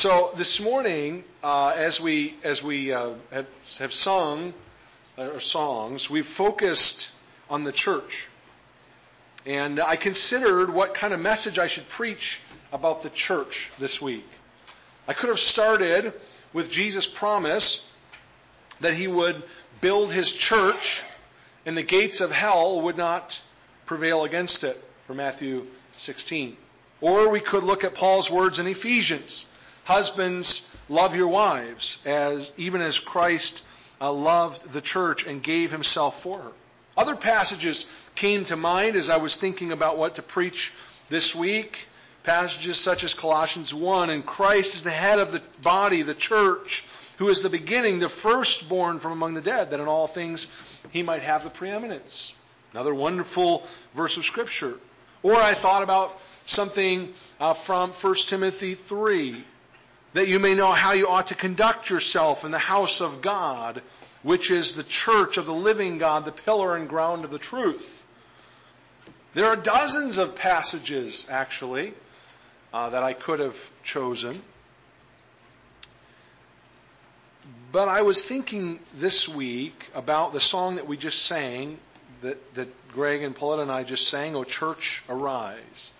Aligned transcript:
So 0.00 0.30
this 0.34 0.58
morning, 0.60 1.24
uh, 1.44 1.74
as 1.76 2.00
we 2.00 2.34
as 2.42 2.62
we 2.62 2.90
uh, 2.90 3.12
have, 3.30 3.46
have 3.80 3.92
sung 3.92 4.54
our 5.18 5.40
songs, 5.40 6.08
we've 6.08 6.24
focused 6.24 7.10
on 7.50 7.64
the 7.64 7.72
church, 7.72 8.26
and 9.44 9.78
I 9.78 9.96
considered 9.96 10.70
what 10.70 10.94
kind 10.94 11.12
of 11.12 11.20
message 11.20 11.58
I 11.58 11.66
should 11.66 11.86
preach 11.90 12.40
about 12.72 13.02
the 13.02 13.10
church 13.10 13.70
this 13.78 14.00
week. 14.00 14.24
I 15.06 15.12
could 15.12 15.28
have 15.28 15.38
started 15.38 16.14
with 16.54 16.70
Jesus' 16.70 17.04
promise 17.04 17.86
that 18.80 18.94
He 18.94 19.06
would 19.06 19.42
build 19.82 20.14
His 20.14 20.32
church, 20.32 21.02
and 21.66 21.76
the 21.76 21.82
gates 21.82 22.22
of 22.22 22.30
hell 22.32 22.80
would 22.80 22.96
not 22.96 23.38
prevail 23.84 24.24
against 24.24 24.64
it, 24.64 24.82
from 25.06 25.18
Matthew 25.18 25.66
16. 25.98 26.56
Or 27.02 27.28
we 27.28 27.40
could 27.40 27.64
look 27.64 27.84
at 27.84 27.94
Paul's 27.94 28.30
words 28.30 28.58
in 28.58 28.66
Ephesians 28.66 29.46
Husbands, 29.90 30.70
love 30.88 31.16
your 31.16 31.26
wives, 31.26 31.98
as 32.06 32.52
even 32.56 32.80
as 32.80 33.00
Christ 33.00 33.64
uh, 34.00 34.12
loved 34.12 34.72
the 34.72 34.80
church 34.80 35.26
and 35.26 35.42
gave 35.42 35.72
himself 35.72 36.22
for 36.22 36.38
her. 36.38 36.52
Other 36.96 37.16
passages 37.16 37.90
came 38.14 38.44
to 38.44 38.56
mind 38.56 38.94
as 38.94 39.10
I 39.10 39.16
was 39.16 39.34
thinking 39.34 39.72
about 39.72 39.98
what 39.98 40.14
to 40.14 40.22
preach 40.22 40.72
this 41.08 41.34
week. 41.34 41.88
Passages 42.22 42.78
such 42.78 43.02
as 43.02 43.14
Colossians 43.14 43.74
1, 43.74 44.10
and 44.10 44.24
Christ 44.24 44.76
is 44.76 44.84
the 44.84 44.92
head 44.92 45.18
of 45.18 45.32
the 45.32 45.42
body, 45.60 46.02
the 46.02 46.14
church, 46.14 46.84
who 47.18 47.28
is 47.28 47.40
the 47.40 47.50
beginning, 47.50 47.98
the 47.98 48.08
firstborn 48.08 49.00
from 49.00 49.10
among 49.10 49.34
the 49.34 49.40
dead, 49.40 49.70
that 49.70 49.80
in 49.80 49.88
all 49.88 50.06
things 50.06 50.46
he 50.92 51.02
might 51.02 51.22
have 51.22 51.42
the 51.42 51.50
preeminence. 51.50 52.32
Another 52.70 52.94
wonderful 52.94 53.66
verse 53.96 54.16
of 54.16 54.24
Scripture. 54.24 54.74
Or 55.24 55.34
I 55.34 55.54
thought 55.54 55.82
about 55.82 56.16
something 56.46 57.12
uh, 57.40 57.54
from 57.54 57.90
1 57.90 58.14
Timothy 58.28 58.76
3, 58.76 59.44
that 60.12 60.28
you 60.28 60.38
may 60.38 60.54
know 60.54 60.72
how 60.72 60.92
you 60.92 61.08
ought 61.08 61.28
to 61.28 61.34
conduct 61.34 61.90
yourself 61.90 62.44
in 62.44 62.50
the 62.50 62.58
house 62.58 63.00
of 63.00 63.22
God, 63.22 63.82
which 64.22 64.50
is 64.50 64.74
the 64.74 64.82
church 64.82 65.36
of 65.36 65.46
the 65.46 65.54
living 65.54 65.98
God, 65.98 66.24
the 66.24 66.32
pillar 66.32 66.76
and 66.76 66.88
ground 66.88 67.24
of 67.24 67.30
the 67.30 67.38
truth. 67.38 68.04
There 69.34 69.46
are 69.46 69.56
dozens 69.56 70.18
of 70.18 70.34
passages, 70.34 71.26
actually, 71.30 71.94
uh, 72.74 72.90
that 72.90 73.04
I 73.04 73.12
could 73.12 73.38
have 73.38 73.56
chosen. 73.84 74.42
But 77.70 77.88
I 77.88 78.02
was 78.02 78.24
thinking 78.24 78.80
this 78.94 79.28
week 79.28 79.88
about 79.94 80.32
the 80.32 80.40
song 80.40 80.74
that 80.76 80.88
we 80.88 80.96
just 80.96 81.22
sang, 81.22 81.78
that, 82.22 82.54
that 82.54 82.68
Greg 82.92 83.22
and 83.22 83.34
Paulette 83.34 83.60
and 83.60 83.70
I 83.70 83.84
just 83.84 84.08
sang, 84.08 84.34
O 84.34 84.42
Church, 84.42 85.04
Arise 85.08 85.92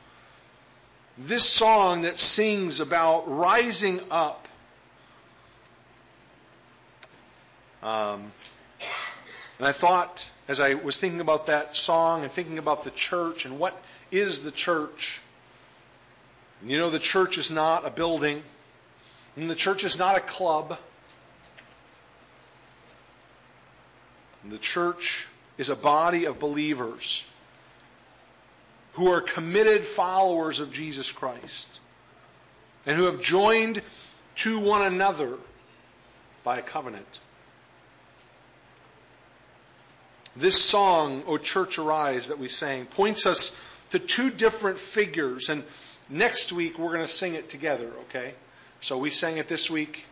this 1.21 1.45
song 1.45 2.03
that 2.03 2.19
sings 2.19 2.81
about 2.81 3.31
rising 3.31 4.01
up. 4.11 4.49
Um, 7.83 8.33
and 9.59 9.69
I 9.69 9.73
thought, 9.73 10.29
as 10.49 10.61
I 10.61 10.75
was 10.75 10.99
thinking 10.99 11.21
about 11.21 11.47
that 11.47 11.77
song 11.77 12.23
and 12.23 12.33
thinking 12.33 12.57
about 12.57 12.85
the 12.85 12.91
church 12.91 13.45
and 13.45 13.59
what 13.59 13.79
is 14.11 14.43
the 14.43 14.51
church, 14.51 15.21
you 16.65 16.79
know, 16.79 16.89
the 16.89 16.99
church 16.99 17.37
is 17.37 17.51
not 17.51 17.87
a 17.87 17.91
building, 17.91 18.43
and 19.37 19.51
the 19.51 19.55
church 19.55 19.85
is 19.85 19.99
not 19.99 20.17
a 20.17 20.21
club. 20.21 20.79
And 24.43 24.53
the 24.53 24.59
church 24.59 25.29
is 25.59 25.69
a 25.69 25.77
body 25.77 26.25
of 26.25 26.39
believers 26.39 27.25
who 28.93 29.11
are 29.11 29.21
committed 29.21 29.85
followers 29.85 30.61
of 30.61 30.73
Jesus 30.73 31.11
Christ 31.11 31.81
and 32.87 32.97
who 32.97 33.05
have 33.05 33.21
joined 33.21 33.83
to 34.37 34.59
one 34.59 34.83
another 34.83 35.37
by 36.43 36.59
a 36.59 36.63
covenant. 36.63 37.07
This 40.37 40.63
song, 40.63 41.25
O 41.27 41.39
Church 41.39 41.79
Arise, 41.79 42.29
that 42.29 42.39
we 42.39 42.49
sang, 42.49 42.87
points 42.87 43.27
us 43.27 43.61
to 43.91 43.99
two 43.99 44.31
different 44.31 44.79
figures. 44.79 45.49
And 45.49 45.65
next 46.09 46.53
week 46.53 46.79
we're 46.79 46.95
going 46.95 47.07
to 47.07 47.13
sing 47.13 47.35
it 47.35 47.49
together, 47.49 47.91
okay? 48.09 48.35
So 48.81 48.97
we 48.99 49.11
sang 49.11 49.39
it 49.39 49.49
this 49.49 49.69
week 49.69 50.07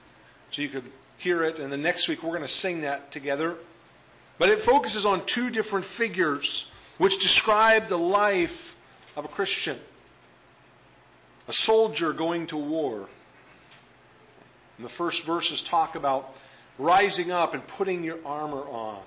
so 0.50 0.62
you 0.62 0.68
could 0.68 0.90
hear 1.18 1.42
it, 1.44 1.58
and 1.58 1.72
the 1.72 1.76
next 1.76 2.08
week 2.08 2.22
we're 2.22 2.30
going 2.30 2.42
to 2.42 2.48
sing 2.48 2.82
that 2.82 3.12
together. 3.12 3.56
But 4.38 4.50
it 4.50 4.60
focuses 4.60 5.04
on 5.06 5.24
two 5.26 5.50
different 5.50 5.84
figures 5.84 6.68
which 6.98 7.20
describe 7.20 7.88
the 7.88 7.98
life 7.98 8.67
of 9.18 9.24
a 9.24 9.28
Christian, 9.28 9.76
a 11.48 11.52
soldier 11.52 12.12
going 12.12 12.46
to 12.46 12.56
war. 12.56 13.08
And 14.76 14.86
the 14.86 14.90
first 14.90 15.24
verses 15.24 15.60
talk 15.60 15.96
about 15.96 16.32
rising 16.78 17.32
up 17.32 17.52
and 17.52 17.66
putting 17.66 18.04
your 18.04 18.18
armor 18.24 18.62
on 18.62 19.02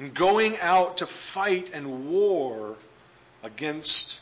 and 0.00 0.12
going 0.12 0.58
out 0.58 0.96
to 0.96 1.06
fight 1.06 1.70
and 1.72 2.10
war 2.10 2.74
against 3.44 4.20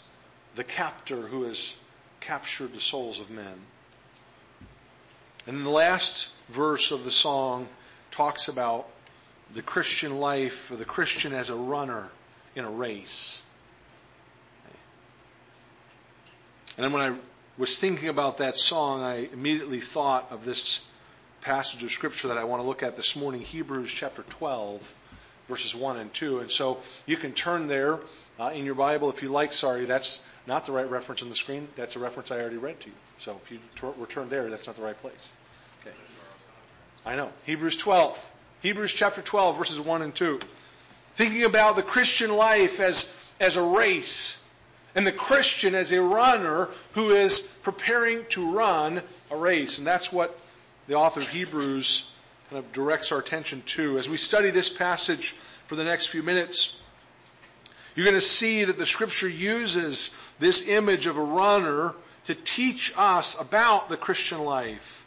the 0.56 0.64
captor 0.64 1.22
who 1.22 1.44
has 1.44 1.74
captured 2.20 2.74
the 2.74 2.80
souls 2.80 3.18
of 3.18 3.30
men. 3.30 3.60
And 5.46 5.64
the 5.64 5.70
last 5.70 6.28
verse 6.50 6.90
of 6.90 7.04
the 7.04 7.10
song 7.10 7.66
talks 8.10 8.48
about 8.48 8.86
the 9.54 9.62
Christian 9.62 10.20
life, 10.20 10.70
or 10.70 10.76
the 10.76 10.84
Christian 10.84 11.32
as 11.32 11.48
a 11.48 11.54
runner 11.54 12.10
in 12.54 12.66
a 12.66 12.70
race. 12.70 13.40
And 16.76 16.84
then 16.84 16.92
when 16.92 17.02
I 17.02 17.16
was 17.58 17.78
thinking 17.78 18.08
about 18.08 18.38
that 18.38 18.58
song, 18.58 19.02
I 19.02 19.28
immediately 19.32 19.80
thought 19.80 20.32
of 20.32 20.44
this 20.44 20.80
passage 21.42 21.82
of 21.82 21.92
Scripture 21.92 22.28
that 22.28 22.38
I 22.38 22.44
want 22.44 22.62
to 22.62 22.66
look 22.66 22.82
at 22.82 22.96
this 22.96 23.14
morning, 23.14 23.42
Hebrews 23.42 23.90
chapter 23.90 24.22
12, 24.22 24.94
verses 25.48 25.74
1 25.74 25.98
and 25.98 26.12
2. 26.14 26.38
And 26.38 26.50
so 26.50 26.80
you 27.04 27.16
can 27.16 27.32
turn 27.32 27.66
there 27.66 27.98
uh, 28.40 28.52
in 28.54 28.64
your 28.64 28.74
Bible 28.74 29.10
if 29.10 29.22
you 29.22 29.28
like. 29.28 29.52
Sorry, 29.52 29.84
that's 29.84 30.24
not 30.46 30.64
the 30.64 30.72
right 30.72 30.88
reference 30.88 31.22
on 31.22 31.28
the 31.28 31.34
screen. 31.34 31.68
That's 31.76 31.96
a 31.96 31.98
reference 31.98 32.30
I 32.30 32.40
already 32.40 32.56
read 32.56 32.80
to 32.80 32.86
you. 32.88 32.94
So 33.18 33.38
if 33.44 33.50
you 33.50 33.58
return 33.98 34.30
there, 34.30 34.48
that's 34.48 34.66
not 34.66 34.76
the 34.76 34.82
right 34.82 35.00
place. 35.00 35.30
Okay. 35.82 35.94
I 37.04 37.16
know. 37.16 37.30
Hebrews 37.44 37.76
12. 37.76 38.18
Hebrews 38.62 38.92
chapter 38.92 39.20
12, 39.20 39.58
verses 39.58 39.80
1 39.80 40.02
and 40.02 40.14
2. 40.14 40.40
Thinking 41.16 41.44
about 41.44 41.76
the 41.76 41.82
Christian 41.82 42.32
life 42.32 42.80
as, 42.80 43.14
as 43.40 43.56
a 43.56 43.62
race 43.62 44.41
and 44.94 45.06
the 45.06 45.12
Christian 45.12 45.74
as 45.74 45.92
a 45.92 46.02
runner 46.02 46.68
who 46.92 47.10
is 47.10 47.40
preparing 47.62 48.24
to 48.30 48.52
run 48.52 49.02
a 49.30 49.36
race. 49.36 49.78
And 49.78 49.86
that's 49.86 50.12
what 50.12 50.38
the 50.86 50.94
author 50.94 51.20
of 51.20 51.28
Hebrews 51.28 52.10
kind 52.50 52.62
of 52.62 52.72
directs 52.72 53.12
our 53.12 53.18
attention 53.18 53.62
to. 53.66 53.98
As 53.98 54.08
we 54.08 54.16
study 54.16 54.50
this 54.50 54.68
passage 54.68 55.34
for 55.66 55.76
the 55.76 55.84
next 55.84 56.06
few 56.06 56.22
minutes, 56.22 56.78
you're 57.94 58.04
going 58.04 58.14
to 58.14 58.20
see 58.20 58.64
that 58.64 58.78
the 58.78 58.86
scripture 58.86 59.28
uses 59.28 60.10
this 60.38 60.68
image 60.68 61.06
of 61.06 61.16
a 61.16 61.22
runner 61.22 61.94
to 62.26 62.34
teach 62.34 62.92
us 62.96 63.38
about 63.40 63.88
the 63.88 63.96
Christian 63.96 64.44
life. 64.44 65.06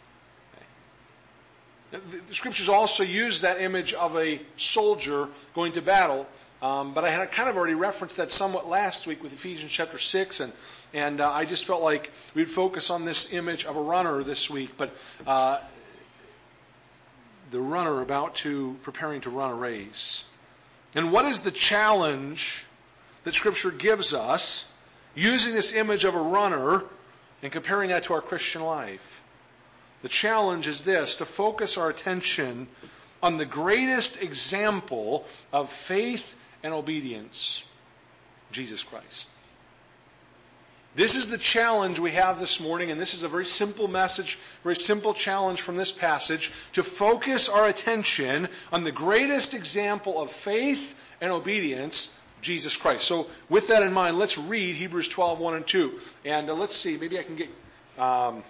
The 1.91 2.33
scriptures 2.33 2.67
also 2.67 3.03
use 3.03 3.41
that 3.41 3.61
image 3.61 3.93
of 3.93 4.17
a 4.17 4.41
soldier 4.57 5.29
going 5.53 5.73
to 5.73 5.81
battle 5.81 6.27
um, 6.65 6.95
but 6.95 7.03
I 7.03 7.11
had 7.11 7.31
kind 7.31 7.47
of 7.47 7.57
already 7.57 7.75
referenced 7.75 8.17
that 8.17 8.31
somewhat 8.31 8.67
last 8.67 9.05
week 9.05 9.21
with 9.21 9.31
Ephesians 9.33 9.71
chapter 9.71 9.99
6, 9.99 10.39
and, 10.39 10.51
and 10.95 11.21
uh, 11.21 11.31
I 11.31 11.45
just 11.45 11.65
felt 11.65 11.83
like 11.83 12.09
we'd 12.33 12.49
focus 12.49 12.89
on 12.89 13.05
this 13.05 13.31
image 13.31 13.65
of 13.65 13.77
a 13.77 13.81
runner 13.81 14.23
this 14.23 14.49
week. 14.49 14.71
But 14.75 14.91
uh, 15.27 15.59
the 17.51 17.61
runner 17.61 18.01
about 18.01 18.33
to, 18.37 18.75
preparing 18.81 19.21
to 19.21 19.29
run 19.29 19.51
a 19.51 19.53
race. 19.53 20.23
And 20.95 21.11
what 21.11 21.25
is 21.25 21.41
the 21.41 21.51
challenge 21.51 22.65
that 23.25 23.35
Scripture 23.35 23.69
gives 23.69 24.15
us 24.15 24.65
using 25.13 25.53
this 25.53 25.71
image 25.71 26.03
of 26.03 26.15
a 26.15 26.21
runner 26.21 26.83
and 27.43 27.51
comparing 27.51 27.89
that 27.89 28.05
to 28.05 28.15
our 28.15 28.21
Christian 28.21 28.63
life? 28.63 29.21
The 30.01 30.09
challenge 30.09 30.67
is 30.67 30.83
this 30.83 31.17
to 31.17 31.25
focus 31.25 31.77
our 31.77 31.91
attention 31.91 32.67
on 33.21 33.37
the 33.37 33.45
greatest 33.45 34.19
example 34.19 35.25
of 35.53 35.71
faith 35.71 36.33
and 36.65 36.73
obedience 36.73 37.63
Jesus 38.51 38.81
Christ. 38.81 39.29
This 40.95 41.15
is 41.15 41.29
the 41.29 41.37
challenge 41.37 41.99
we 41.99 42.11
have 42.11 42.39
this 42.39 42.59
morning, 42.59 42.89
and 42.89 42.99
this 42.99 43.13
is 43.13 43.21
a 43.21 43.27
very 43.29 43.45
simple 43.45 43.87
message, 43.87 44.39
very 44.63 44.75
simple 44.75 45.13
challenge 45.13 45.61
from 45.61 45.75
this 45.75 45.91
passage 45.91 46.51
to 46.73 46.81
focus 46.81 47.49
our 47.49 47.67
attention 47.67 48.47
on 48.71 48.83
the 48.83 48.91
greatest 48.91 49.53
example 49.53 50.19
of 50.19 50.31
faith 50.31 50.95
and 51.21 51.31
obedience, 51.31 52.19
Jesus 52.41 52.75
Christ. 52.75 53.05
So, 53.05 53.27
with 53.47 53.67
that 53.67 53.83
in 53.83 53.93
mind, 53.93 54.17
let's 54.17 54.39
read 54.39 54.75
Hebrews 54.75 55.07
12, 55.09 55.39
1 55.39 55.55
and 55.55 55.67
2. 55.67 55.99
And 56.23 56.49
uh, 56.49 56.55
let's 56.55 56.75
see, 56.75 56.97
maybe 56.97 57.19
I 57.19 57.23
can 57.23 57.35
get. 57.35 57.49
Um, 57.99 58.43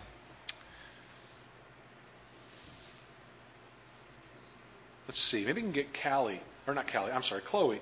let's 5.05 5.19
see, 5.19 5.43
maybe 5.43 5.59
I 5.59 5.63
can 5.63 5.73
get 5.73 6.01
Callie, 6.01 6.39
or 6.65 6.73
not 6.73 6.89
Callie, 6.89 7.11
I'm 7.11 7.23
sorry, 7.23 7.41
Chloe 7.41 7.81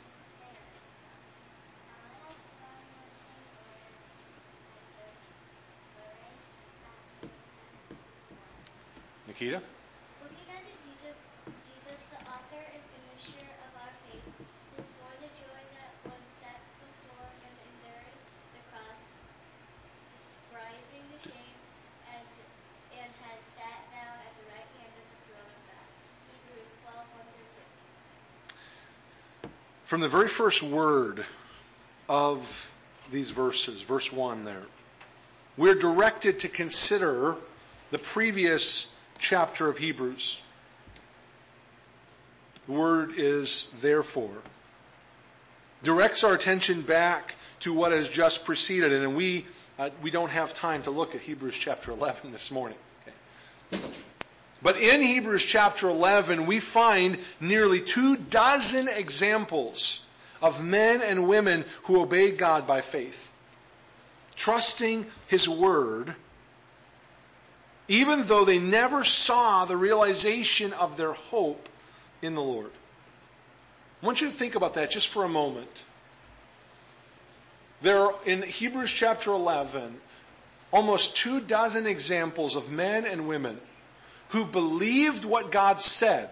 Nikita? 9.31 9.63
Looking 10.19 10.43
unto 10.51 10.75
Jesus, 10.83 11.15
Jesus, 11.47 11.99
the 12.11 12.19
author 12.27 12.67
and 12.67 12.83
finisher 12.91 13.47
of 13.63 13.71
our 13.79 13.95
faith, 14.03 14.27
who 14.27 14.83
for 14.99 15.07
the 15.23 15.31
joy 15.39 15.61
that 15.71 15.95
was 16.03 16.19
set 16.43 16.59
before 16.83 17.31
him 17.39 17.55
endured 17.63 18.11
the 18.51 18.59
cross, 18.75 18.99
despising 20.11 21.07
the 21.15 21.19
shame, 21.31 21.55
and, 22.11 22.27
and 22.99 23.07
has 23.23 23.39
sat 23.55 23.79
down 23.95 24.19
at 24.19 24.35
the 24.35 24.51
right 24.51 24.67
hand 24.83 24.91
of 24.99 25.05
the 25.07 25.19
throne 25.23 25.47
of 25.47 25.63
God. 25.63 25.87
Hebrews 26.27 26.67
12, 26.83 26.99
1 26.99 27.31
through 27.31 29.47
2. 29.47 29.49
From 29.87 30.03
the 30.03 30.11
very 30.11 30.27
first 30.27 30.59
word 30.61 31.23
of 32.09 32.43
these 33.13 33.29
verses, 33.29 33.79
verse 33.79 34.11
1 34.11 34.43
there, 34.43 34.67
we're 35.55 35.79
directed 35.79 36.41
to 36.41 36.49
consider 36.49 37.37
the 37.91 37.99
previous 37.99 38.91
chapter 39.21 39.69
of 39.69 39.77
Hebrews. 39.77 40.37
The 42.65 42.73
word 42.73 43.13
is 43.17 43.71
therefore. 43.81 44.35
Directs 45.83 46.23
our 46.23 46.33
attention 46.33 46.81
back 46.81 47.35
to 47.61 47.73
what 47.73 47.91
has 47.91 48.09
just 48.09 48.45
preceded, 48.45 48.91
and 48.91 49.15
we, 49.15 49.45
uh, 49.79 49.91
we 50.01 50.11
don't 50.11 50.29
have 50.29 50.53
time 50.53 50.83
to 50.83 50.91
look 50.91 51.15
at 51.15 51.21
Hebrews 51.21 51.55
chapter 51.55 51.91
11 51.91 52.31
this 52.31 52.51
morning. 52.51 52.77
Okay. 53.71 53.79
But 54.61 54.77
in 54.77 55.01
Hebrews 55.01 55.43
chapter 55.45 55.89
11, 55.89 56.45
we 56.45 56.59
find 56.59 57.19
nearly 57.39 57.79
two 57.79 58.17
dozen 58.17 58.87
examples 58.87 60.01
of 60.41 60.63
men 60.63 61.01
and 61.01 61.27
women 61.27 61.65
who 61.83 62.01
obeyed 62.01 62.37
God 62.37 62.67
by 62.67 62.81
faith, 62.81 63.29
trusting 64.35 65.05
His 65.27 65.47
Word 65.47 66.15
even 67.91 68.23
though 68.23 68.45
they 68.45 68.57
never 68.57 69.03
saw 69.03 69.65
the 69.65 69.75
realization 69.75 70.71
of 70.71 70.95
their 70.95 71.11
hope 71.11 71.67
in 72.21 72.35
the 72.35 72.41
Lord. 72.41 72.71
I 74.01 74.05
want 74.05 74.21
you 74.21 74.27
to 74.27 74.33
think 74.33 74.55
about 74.55 74.75
that 74.75 74.91
just 74.91 75.09
for 75.09 75.25
a 75.25 75.27
moment. 75.27 75.83
There 77.81 77.99
are, 77.99 78.15
in 78.25 78.43
Hebrews 78.43 78.93
chapter 78.93 79.31
11, 79.31 79.99
almost 80.71 81.17
two 81.17 81.41
dozen 81.41 81.85
examples 81.85 82.55
of 82.55 82.71
men 82.71 83.05
and 83.05 83.27
women 83.27 83.59
who 84.29 84.45
believed 84.45 85.25
what 85.25 85.51
God 85.51 85.81
said, 85.81 86.29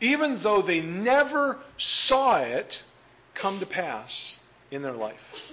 even 0.00 0.38
though 0.38 0.62
they 0.62 0.82
never 0.82 1.58
saw 1.78 2.38
it 2.38 2.80
come 3.34 3.58
to 3.58 3.66
pass 3.66 4.36
in 4.70 4.82
their 4.82 4.92
life. 4.92 5.50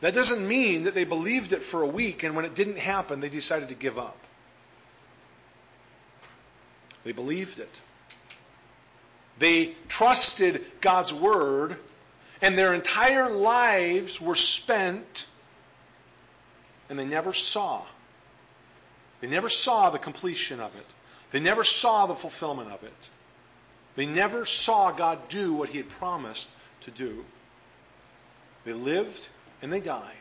That 0.00 0.14
doesn't 0.14 0.46
mean 0.46 0.84
that 0.84 0.94
they 0.94 1.04
believed 1.04 1.52
it 1.52 1.62
for 1.62 1.82
a 1.82 1.86
week 1.86 2.22
and 2.22 2.36
when 2.36 2.44
it 2.44 2.54
didn't 2.54 2.78
happen, 2.78 3.20
they 3.20 3.28
decided 3.28 3.68
to 3.68 3.74
give 3.74 3.98
up. 3.98 4.16
They 7.04 7.12
believed 7.12 7.58
it. 7.58 7.70
They 9.38 9.74
trusted 9.88 10.64
God's 10.80 11.12
word, 11.12 11.76
and 12.42 12.58
their 12.58 12.74
entire 12.74 13.30
lives 13.30 14.20
were 14.20 14.34
spent, 14.34 15.26
and 16.90 16.98
they 16.98 17.04
never 17.04 17.32
saw. 17.32 17.82
They 19.20 19.28
never 19.28 19.48
saw 19.48 19.90
the 19.90 19.98
completion 19.98 20.60
of 20.60 20.74
it. 20.76 20.86
They 21.30 21.40
never 21.40 21.64
saw 21.64 22.06
the 22.06 22.14
fulfillment 22.14 22.70
of 22.70 22.82
it. 22.82 22.92
They 23.96 24.06
never 24.06 24.44
saw 24.44 24.92
God 24.92 25.28
do 25.28 25.54
what 25.54 25.68
He 25.68 25.78
had 25.78 25.88
promised 25.88 26.50
to 26.82 26.90
do. 26.90 27.24
They 28.64 28.72
lived 28.72 29.28
and 29.62 29.72
they 29.72 29.80
died. 29.80 30.14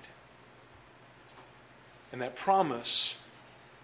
And 2.12 2.22
that 2.22 2.36
promise 2.36 3.16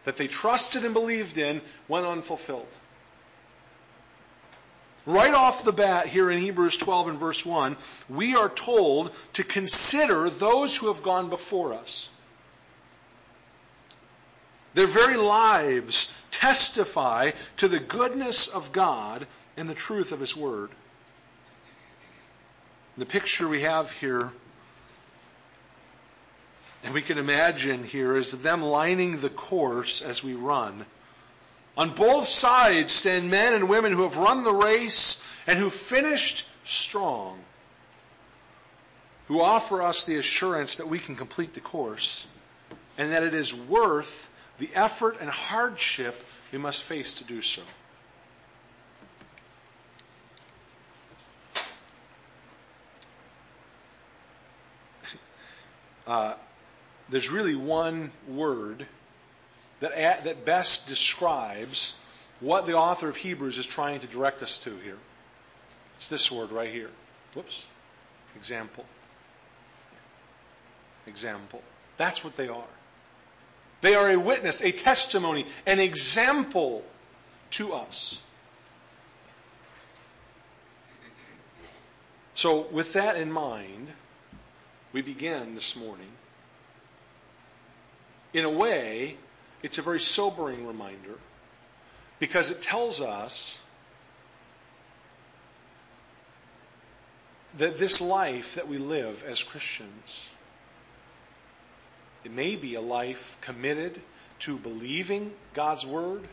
that 0.06 0.18
they 0.18 0.28
trusted 0.28 0.86
and 0.86 0.94
believed 0.94 1.38
in 1.38 1.62
went 1.88 2.06
unfulfilled. 2.06 2.68
Right 5.06 5.34
off 5.34 5.66
the 5.66 5.74
bat, 5.74 6.08
here 6.08 6.32
in 6.32 6.40
Hebrews 6.40 6.78
12 6.78 7.10
and 7.10 7.20
verse 7.20 7.46
1, 7.46 7.76
we 8.10 8.36
are 8.36 8.50
told 8.50 9.12
to 9.34 9.44
consider 9.44 10.30
those 10.30 10.78
who 10.78 10.88
have 10.88 11.04
gone 11.04 11.30
before 11.30 11.74
us. 11.74 12.08
Their 14.74 14.88
very 14.88 15.18
lives 15.18 16.16
testify 16.32 17.32
to 17.58 17.68
the 17.68 17.80
goodness 17.80 18.48
of 18.48 18.72
God 18.72 19.28
and 19.58 19.70
the 19.70 19.76
truth 19.76 20.14
of 20.14 20.22
His 20.22 20.36
Word. 20.36 20.70
The 22.98 23.06
picture 23.06 23.48
we 23.48 23.62
have 23.62 23.92
here 23.92 24.32
and 26.84 26.94
we 26.94 27.02
can 27.02 27.18
imagine 27.18 27.84
here 27.84 28.18
is 28.18 28.32
them 28.42 28.62
lining 28.62 29.18
the 29.18 29.30
course 29.30 30.02
as 30.02 30.24
we 30.24 30.34
run. 30.34 30.86
On 31.78 31.90
both 31.92 32.28
sides 32.28 32.94
stand 32.94 33.32
men 33.32 33.54
and 33.54 33.70
women 33.70 33.94
who 33.94 34.04
have 34.04 34.18
run 34.18 34.44
the 34.44 34.54
race 34.54 35.24
and 35.48 35.58
who 35.58 35.70
finished 35.70 36.48
strong, 36.66 37.40
who 39.28 39.42
offer 39.42 39.82
us 39.82 40.06
the 40.06 40.18
assurance 40.18 40.78
that 40.78 40.88
we 40.88 41.00
can 41.00 41.16
complete 41.16 41.54
the 41.54 41.62
course 41.62 42.28
and 42.98 43.12
that 43.12 43.24
it 43.24 43.34
is 43.34 43.54
worth 43.54 44.30
the 44.60 44.70
effort 44.76 45.18
and 45.20 45.30
hardship 45.30 46.22
we 46.52 46.60
must 46.60 46.84
face 46.84 47.14
to 47.14 47.24
do 47.24 47.42
so. 47.42 47.62
Uh, 56.06 56.34
there's 57.10 57.30
really 57.30 57.56
one 57.56 58.12
word 58.28 58.86
that, 59.80 60.24
that 60.24 60.46
best 60.46 60.88
describes 60.88 61.98
what 62.40 62.66
the 62.66 62.74
author 62.74 63.10
of 63.10 63.16
Hebrews 63.16 63.58
is 63.58 63.66
trying 63.66 64.00
to 64.02 64.08
direct 64.08 64.42
us 64.42 64.60
to 64.60 64.76
here. 64.78 64.98
It's 65.96 66.10
this 66.10 66.32
word 66.32 66.52
right 66.52 66.72
here. 66.72 66.90
Whoops. 67.36 67.66
Example. 68.36 68.86
Example. 71.08 71.62
That's 71.98 72.24
what 72.24 72.36
they 72.36 72.48
are. 72.48 72.64
They 73.82 73.96
are 73.96 74.10
a 74.10 74.18
witness, 74.18 74.62
a 74.62 74.72
testimony, 74.72 75.46
an 75.66 75.80
example 75.80 76.84
to 77.52 77.74
us. 77.74 78.20
So, 82.36 82.62
with 82.72 82.94
that 82.94 83.16
in 83.18 83.32
mind, 83.32 83.90
we 84.92 85.02
begin 85.02 85.54
this 85.54 85.76
morning 85.76 86.10
in 88.34 88.46
a 88.46 88.50
way, 88.50 89.18
it's 89.62 89.78
a 89.78 89.82
very 89.82 90.00
sobering 90.00 90.68
reminder 90.68 91.16
because 92.20 92.52
it 92.52 92.62
tells 92.62 93.02
us 93.02 93.60
that 97.58 97.78
this 97.78 98.02
life 98.02 98.56
that 98.56 98.68
we 98.68 98.78
live 98.78 99.24
as 99.28 99.44
Christians, 99.44 100.28
it 102.26 102.32
may 102.32 102.56
be 102.56 102.76
a 102.76 102.82
life 102.82 103.38
committed 103.42 104.02
to 104.40 104.58
believing 104.58 105.32
God's 105.54 105.86
Word 105.86 106.28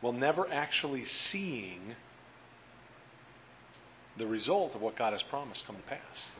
while 0.00 0.12
never 0.12 0.46
actually 0.50 1.04
seeing 1.04 1.96
the 4.16 4.26
result 4.26 4.74
of 4.74 4.82
what 4.82 4.96
God 4.96 5.12
has 5.12 5.22
promised 5.22 5.66
come 5.66 5.76
to 5.76 5.82
pass. 5.82 6.39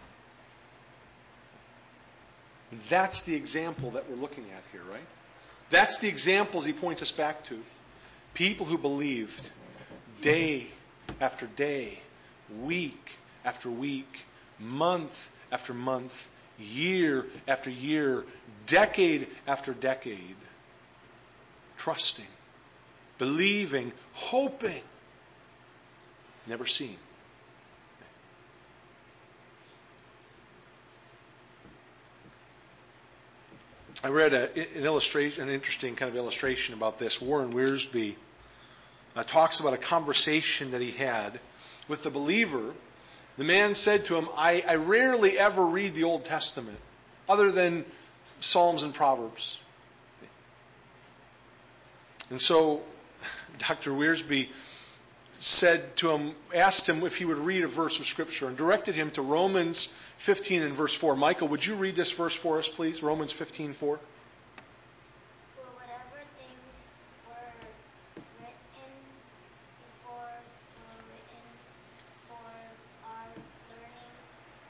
That's 2.89 3.23
the 3.23 3.35
example 3.35 3.93
that 3.93 4.09
we're 4.09 4.17
looking 4.17 4.45
at 4.45 4.63
here, 4.73 4.83
right? 4.91 5.07
That's 5.71 5.99
the 5.99 6.09
examples 6.09 6.65
he 6.65 6.73
points 6.73 7.03
us 7.03 7.11
back 7.13 7.45
to. 7.45 7.59
People 8.35 8.67
who 8.67 8.79
believed 8.79 9.51
day 10.21 10.69
after 11.21 11.47
day, 11.47 11.99
week 12.63 13.13
after 13.45 13.71
week, 13.71 14.21
month 14.59 15.31
after 15.51 15.75
month, 15.75 16.29
year 16.59 17.27
after 17.49 17.71
year, 17.71 18.25
decade 18.67 19.27
after 19.47 19.73
decade, 19.73 20.37
trusting, 21.79 22.27
believing, 23.19 23.93
hoping, 24.13 24.83
never 26.47 26.67
seen. 26.67 26.97
I 34.03 34.09
read 34.09 34.33
a, 34.33 34.51
an 34.55 34.85
illustration, 34.85 35.43
an 35.43 35.51
interesting 35.51 35.95
kind 35.95 36.09
of 36.09 36.17
illustration 36.17 36.75
about 36.75 36.99
this. 36.99 37.21
Warren 37.21 37.53
Wiersbe 37.53 38.15
uh, 39.15 39.25
talks 39.25 39.61
about 39.61 39.75
a 39.75 39.79
conversation 39.79 40.71
that 40.71 40.81
he 40.81 40.91
had 40.91 41.39
with 41.87 42.03
the 42.03 42.11
believer. 42.11 42.73
The 43.37 43.45
man 43.45 43.75
said 43.75 44.07
to 44.07 44.17
him, 44.17 44.29
I, 44.35 44.65
I 44.67 44.77
rarely 44.77 45.39
ever 45.39 45.65
read 45.65 45.95
the 45.95 46.05
Old 46.05 46.25
Testament 46.25 46.79
other 47.29 47.53
than 47.53 47.85
Psalms 48.41 48.83
and 48.83 48.95
Proverbs. 48.95 49.59
And 52.31 52.41
so 52.41 52.81
Dr. 53.59 53.91
Wiersbe 53.91 54.49
said 55.41 55.97
to 55.97 56.11
him, 56.11 56.35
asked 56.55 56.89
him 56.89 57.03
if 57.05 57.17
he 57.17 57.27
would 57.27 57.39
read 57.39 57.65
a 57.65 57.69
verse 57.69 58.01
of 58.01 58.07
Scripture 58.07 58.49
and 58.49 58.57
directed 58.57 58.95
him 58.95 59.11
to 59.13 59.23
Romans 59.23 59.95
15 60.21 60.63
and 60.63 60.75
verse 60.75 60.95
4. 60.95 61.17
Michael, 61.17 61.49
would 61.49 61.65
you 61.65 61.75
read 61.77 61.97
this 61.97 62.11
verse 62.13 62.35
for 62.35 62.59
us, 62.59 62.69
please? 62.69 63.03
Romans 63.03 63.33
15, 63.33 63.73
4. 63.73 63.97
For 63.97 64.03
whatever 65.73 66.21
things 66.37 66.61
were 67.25 67.57
written 68.37 68.93
before 69.81 70.13
were 70.13 71.01
written 71.09 71.45
for 72.29 72.37
our 72.37 73.33
learning, 73.73 74.13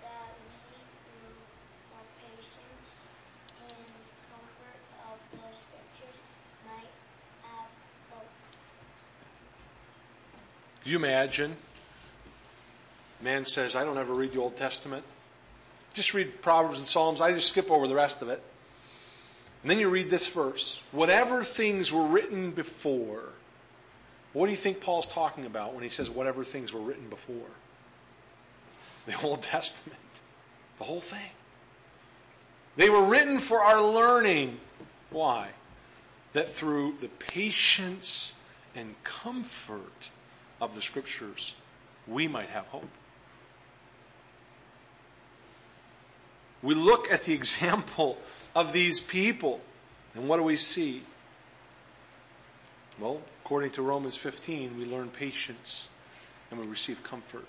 that 0.06 0.30
we 0.38 0.54
through 1.02 1.34
the 1.90 2.02
patience 2.22 3.10
and 3.66 3.90
comfort 4.30 4.78
of 5.10 5.18
the 5.34 5.50
scriptures 5.50 6.18
might 6.64 6.94
have 7.42 7.66
hope. 8.14 8.30
Could 10.84 10.92
you 10.92 10.98
imagine? 10.98 11.56
Man 13.20 13.44
says, 13.46 13.74
I 13.74 13.84
don't 13.84 13.98
ever 13.98 14.14
read 14.14 14.30
the 14.30 14.38
Old 14.38 14.56
Testament. 14.56 15.04
Just 16.00 16.14
read 16.14 16.40
Proverbs 16.40 16.78
and 16.78 16.86
Psalms. 16.86 17.20
I 17.20 17.32
just 17.32 17.50
skip 17.50 17.70
over 17.70 17.86
the 17.86 17.94
rest 17.94 18.22
of 18.22 18.30
it. 18.30 18.42
And 19.60 19.70
then 19.70 19.78
you 19.78 19.90
read 19.90 20.08
this 20.08 20.26
verse. 20.28 20.82
Whatever 20.92 21.44
things 21.44 21.92
were 21.92 22.06
written 22.06 22.52
before. 22.52 23.24
What 24.32 24.46
do 24.46 24.52
you 24.52 24.56
think 24.56 24.80
Paul's 24.80 25.04
talking 25.04 25.44
about 25.44 25.74
when 25.74 25.82
he 25.82 25.90
says 25.90 26.08
whatever 26.08 26.42
things 26.42 26.72
were 26.72 26.80
written 26.80 27.10
before? 27.10 27.50
The 29.04 29.20
Old 29.20 29.42
Testament. 29.42 30.00
The 30.78 30.84
whole 30.84 31.02
thing. 31.02 31.30
They 32.76 32.88
were 32.88 33.04
written 33.04 33.38
for 33.38 33.60
our 33.60 33.82
learning. 33.82 34.58
Why? 35.10 35.48
That 36.32 36.50
through 36.50 36.94
the 37.02 37.08
patience 37.08 38.32
and 38.74 38.94
comfort 39.04 40.08
of 40.62 40.74
the 40.74 40.80
Scriptures, 40.80 41.54
we 42.06 42.26
might 42.26 42.48
have 42.48 42.64
hope. 42.68 42.88
We 46.62 46.74
look 46.74 47.10
at 47.10 47.22
the 47.22 47.32
example 47.32 48.18
of 48.54 48.72
these 48.72 49.00
people, 49.00 49.60
and 50.14 50.28
what 50.28 50.36
do 50.36 50.42
we 50.42 50.56
see? 50.56 51.02
Well, 52.98 53.20
according 53.44 53.70
to 53.72 53.82
Romans 53.82 54.16
15, 54.16 54.78
we 54.78 54.84
learn 54.84 55.08
patience 55.08 55.88
and 56.50 56.60
we 56.60 56.66
receive 56.66 57.02
comfort. 57.02 57.48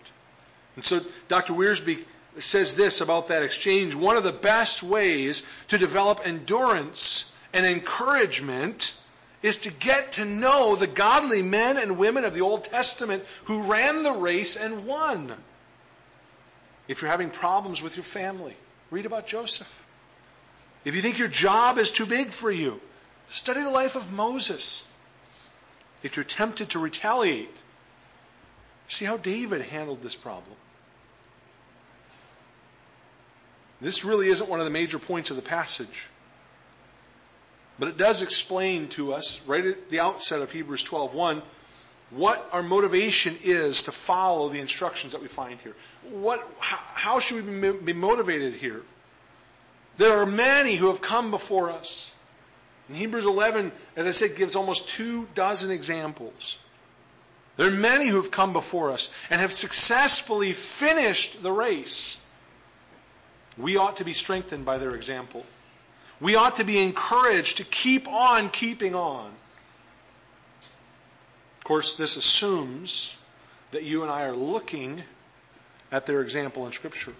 And 0.76 0.86
so 0.86 1.00
Dr. 1.28 1.54
Wiersbe 1.54 2.06
says 2.38 2.76
this 2.76 3.02
about 3.02 3.28
that 3.28 3.44
exchange. 3.44 3.94
One 3.94 4.16
of 4.16 4.24
the 4.24 4.32
best 4.32 4.82
ways 4.82 5.46
to 5.68 5.78
develop 5.78 6.22
endurance 6.26 7.32
and 7.54 7.66
encouragement 7.66 8.96
is 9.42 9.58
to 9.58 9.74
get 9.74 10.14
to 10.14 10.26
know 10.26 10.76
the 10.76 10.88
godly 10.88 11.42
men 11.42 11.78
and 11.78 11.98
women 11.98 12.24
of 12.24 12.34
the 12.34 12.42
Old 12.42 12.64
Testament 12.64 13.24
who 13.46 13.64
ran 13.64 14.04
the 14.04 14.14
race 14.14 14.56
and 14.56 14.86
won. 14.86 15.34
If 16.88 17.02
you're 17.02 17.12
having 17.12 17.30
problems 17.30 17.82
with 17.82 17.98
your 17.98 18.04
family, 18.04 18.56
read 18.92 19.06
about 19.06 19.26
Joseph. 19.26 19.88
If 20.84 20.96
you 20.96 21.02
think 21.02 21.18
your 21.18 21.28
job 21.28 21.78
is 21.78 21.90
too 21.90 22.06
big 22.06 22.32
for 22.32 22.52
you, 22.52 22.80
study 23.30 23.62
the 23.62 23.70
life 23.70 23.96
of 23.96 24.12
Moses. 24.12 24.84
If 26.04 26.18
you're 26.18 26.26
tempted 26.26 26.72
to 26.72 26.80
retaliate, 26.80 27.56
see 28.88 29.06
how 29.06 29.18
David 29.18 29.62
handled 29.62 30.02
this 30.02 30.16
problem. 30.16 30.56
This 33.80 34.06
really 34.06 34.28
isn't 34.30 34.50
one 34.50 34.60
of 34.60 34.66
the 34.66 34.72
major 34.72 35.00
points 35.00 35.32
of 35.32 35.38
the 35.38 35.42
passage. 35.42 36.08
But 37.80 37.88
it 37.88 37.98
does 37.98 38.22
explain 38.22 38.90
to 38.90 39.14
us, 39.14 39.42
right 39.48 39.66
at 39.66 39.90
the 39.90 40.02
outset 40.02 40.42
of 40.42 40.52
Hebrews 40.52 40.84
12:1, 40.84 41.42
what 42.12 42.48
our 42.52 42.62
motivation 42.62 43.38
is 43.44 43.84
to 43.84 43.92
follow 43.92 44.50
the 44.50 44.60
instructions 44.60 45.14
that 45.14 45.22
we 45.22 45.28
find 45.28 45.60
here. 45.62 45.76
What, 46.10 46.46
how, 46.60 46.78
how 46.94 47.20
should 47.20 47.46
we 47.46 47.72
be 47.72 47.94
motivated 47.94 48.54
here? 48.54 48.82
There 49.98 50.18
are 50.18 50.26
many 50.26 50.76
who 50.76 50.88
have 50.88 51.02
come 51.02 51.32
before 51.32 51.72
us. 51.72 52.12
In 52.90 52.96
Hebrews 52.96 53.26
11, 53.26 53.72
as 53.96 54.08
I 54.08 54.12
said, 54.12 54.36
gives 54.36 54.56
almost 54.56 54.90
two 54.90 55.28
dozen 55.36 55.72
examples. 55.72 56.58
There 57.58 57.68
are 57.68 57.72
many 57.72 58.08
who 58.08 58.18
have 58.18 58.32
come 58.32 58.54
before 58.54 58.92
us 58.92 59.14
and 59.30 59.40
have 59.40 59.54
successfully 59.54 60.54
finished 60.54 61.42
the 61.42 61.52
race. 61.52 62.18
We 63.58 63.78
ought 63.78 63.98
to 63.98 64.04
be 64.04 64.14
strengthened 64.14 64.66
by 64.66 64.78
their 64.78 64.96
example. 64.96 65.46
We 66.20 66.36
ought 66.36 66.58
to 66.58 66.64
be 66.64 66.80
encouraged 66.80 67.58
to 67.58 67.64
keep 67.64 68.08
on 68.08 68.50
keeping 68.50 68.96
on. 68.96 69.32
Of 71.72 71.76
course, 71.76 71.96
this 71.96 72.18
assumes 72.18 73.16
that 73.72 73.84
you 73.84 74.02
and 74.02 74.12
I 74.12 74.26
are 74.26 74.36
looking 74.36 75.04
at 75.90 76.06
their 76.06 76.22
example 76.22 76.66
in 76.66 76.74
Scripture. 76.74 77.14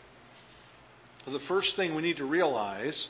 The 1.26 1.40
first 1.40 1.78
thing 1.78 1.96
we 1.96 2.02
need 2.02 2.18
to 2.18 2.26
realize 2.26 3.08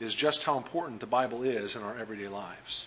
is 0.00 0.14
just 0.14 0.42
how 0.44 0.56
important 0.56 1.00
the 1.00 1.06
Bible 1.06 1.42
is 1.42 1.76
in 1.76 1.82
our 1.82 1.98
everyday 1.98 2.28
lives. 2.28 2.86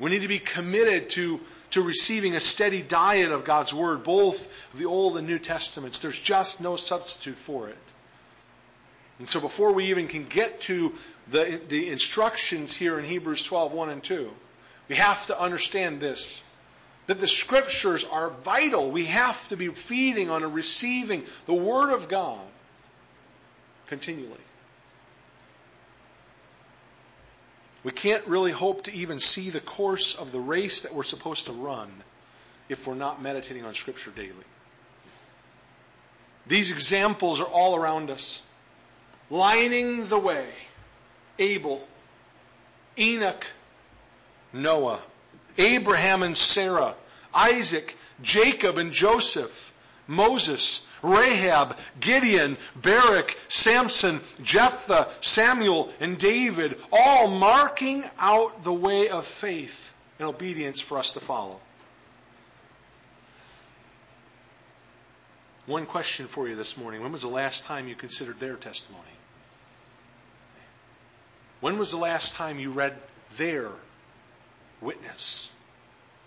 We 0.00 0.10
need 0.10 0.22
to 0.22 0.28
be 0.28 0.40
committed 0.40 1.10
to, 1.10 1.38
to 1.70 1.82
receiving 1.82 2.34
a 2.34 2.40
steady 2.40 2.82
diet 2.82 3.30
of 3.30 3.44
God's 3.44 3.72
Word, 3.72 4.02
both 4.02 4.48
the 4.74 4.86
Old 4.86 5.16
and 5.16 5.28
New 5.28 5.38
Testaments. 5.38 6.00
There's 6.00 6.18
just 6.18 6.60
no 6.60 6.74
substitute 6.74 7.38
for 7.38 7.68
it. 7.68 7.78
And 9.20 9.28
so 9.28 9.40
before 9.40 9.70
we 9.70 9.84
even 9.84 10.08
can 10.08 10.24
get 10.24 10.62
to 10.62 10.92
the, 11.30 11.60
the 11.68 11.90
instructions 11.90 12.74
here 12.74 12.98
in 12.98 13.04
Hebrews 13.04 13.44
12, 13.44 13.70
1 13.70 13.88
and 13.88 14.02
2, 14.02 14.28
we 14.88 14.96
have 14.96 15.28
to 15.28 15.40
understand 15.40 16.00
this. 16.00 16.40
That 17.06 17.20
the 17.20 17.28
scriptures 17.28 18.04
are 18.04 18.30
vital. 18.30 18.90
We 18.90 19.06
have 19.06 19.48
to 19.48 19.56
be 19.56 19.68
feeding 19.68 20.30
on 20.30 20.42
and 20.42 20.54
receiving 20.54 21.24
the 21.46 21.54
Word 21.54 21.90
of 21.90 22.08
God 22.08 22.40
continually. 23.88 24.38
We 27.84 27.90
can't 27.90 28.24
really 28.26 28.52
hope 28.52 28.84
to 28.84 28.92
even 28.92 29.18
see 29.18 29.50
the 29.50 29.60
course 29.60 30.14
of 30.14 30.30
the 30.30 30.38
race 30.38 30.82
that 30.82 30.94
we're 30.94 31.02
supposed 31.02 31.46
to 31.46 31.52
run 31.52 31.90
if 32.68 32.86
we're 32.86 32.94
not 32.94 33.20
meditating 33.20 33.64
on 33.64 33.74
Scripture 33.74 34.12
daily. 34.12 34.32
These 36.46 36.70
examples 36.70 37.40
are 37.40 37.46
all 37.46 37.76
around 37.76 38.10
us. 38.10 38.42
Lining 39.30 40.06
the 40.06 40.18
way 40.18 40.46
Abel, 41.38 41.86
Enoch, 42.98 43.46
Noah, 44.52 45.00
Abraham 45.58 46.22
and 46.22 46.36
Sarah, 46.36 46.94
Isaac, 47.34 47.96
Jacob 48.22 48.78
and 48.78 48.92
Joseph, 48.92 49.72
Moses, 50.06 50.86
Rahab, 51.02 51.76
Gideon, 52.00 52.56
Barak, 52.76 53.36
Samson, 53.48 54.20
Jephthah, 54.42 55.08
Samuel, 55.20 55.92
and 56.00 56.18
David, 56.18 56.78
all 56.92 57.28
marking 57.28 58.04
out 58.18 58.62
the 58.62 58.72
way 58.72 59.08
of 59.08 59.26
faith 59.26 59.92
and 60.18 60.28
obedience 60.28 60.80
for 60.80 60.98
us 60.98 61.12
to 61.12 61.20
follow. 61.20 61.60
One 65.66 65.86
question 65.86 66.26
for 66.26 66.48
you 66.48 66.56
this 66.56 66.76
morning. 66.76 67.02
When 67.02 67.12
was 67.12 67.22
the 67.22 67.28
last 67.28 67.64
time 67.64 67.88
you 67.88 67.94
considered 67.94 68.40
their 68.40 68.56
testimony? 68.56 69.04
When 71.60 71.78
was 71.78 71.92
the 71.92 71.98
last 71.98 72.34
time 72.34 72.58
you 72.58 72.72
read 72.72 72.96
their 73.36 73.70
witness? 74.82 75.48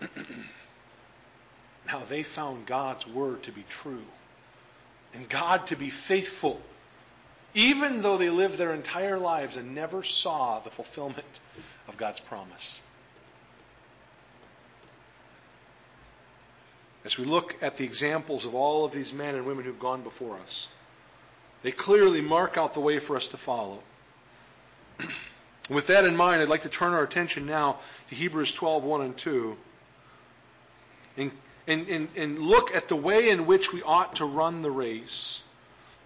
now, 1.86 2.02
they 2.08 2.22
found 2.22 2.66
God's 2.66 3.06
word 3.06 3.44
to 3.44 3.52
be 3.52 3.64
true 3.68 4.04
and 5.14 5.28
God 5.28 5.66
to 5.68 5.76
be 5.76 5.90
faithful, 5.90 6.60
even 7.54 8.02
though 8.02 8.16
they 8.16 8.30
lived 8.30 8.58
their 8.58 8.74
entire 8.74 9.18
lives 9.18 9.56
and 9.56 9.74
never 9.74 10.02
saw 10.02 10.60
the 10.60 10.70
fulfillment 10.70 11.40
of 11.88 11.96
God's 11.96 12.20
promise. 12.20 12.80
As 17.04 17.16
we 17.16 17.24
look 17.24 17.56
at 17.62 17.76
the 17.76 17.84
examples 17.84 18.44
of 18.44 18.54
all 18.54 18.84
of 18.84 18.92
these 18.92 19.12
men 19.12 19.36
and 19.36 19.46
women 19.46 19.64
who've 19.64 19.78
gone 19.78 20.02
before 20.02 20.36
us, 20.38 20.66
they 21.62 21.70
clearly 21.72 22.20
mark 22.20 22.58
out 22.58 22.74
the 22.74 22.80
way 22.80 22.98
for 22.98 23.16
us 23.16 23.28
to 23.28 23.36
follow. 23.36 23.80
With 25.68 25.88
that 25.88 26.04
in 26.04 26.16
mind, 26.16 26.42
I'd 26.42 26.48
like 26.48 26.62
to 26.62 26.68
turn 26.68 26.94
our 26.94 27.02
attention 27.02 27.46
now 27.46 27.78
to 28.08 28.14
Hebrews 28.14 28.52
12, 28.52 28.84
1 28.84 29.00
and 29.02 29.16
2. 29.16 29.56
And 31.16 31.32
and, 31.66 31.88
and, 31.88 32.08
and 32.16 32.38
look 32.38 32.74
at 32.74 32.88
the 32.88 32.96
way 32.96 33.28
in 33.28 33.46
which 33.46 33.72
we 33.72 33.82
ought 33.82 34.16
to 34.16 34.24
run 34.24 34.62
the 34.62 34.70
race. 34.70 35.42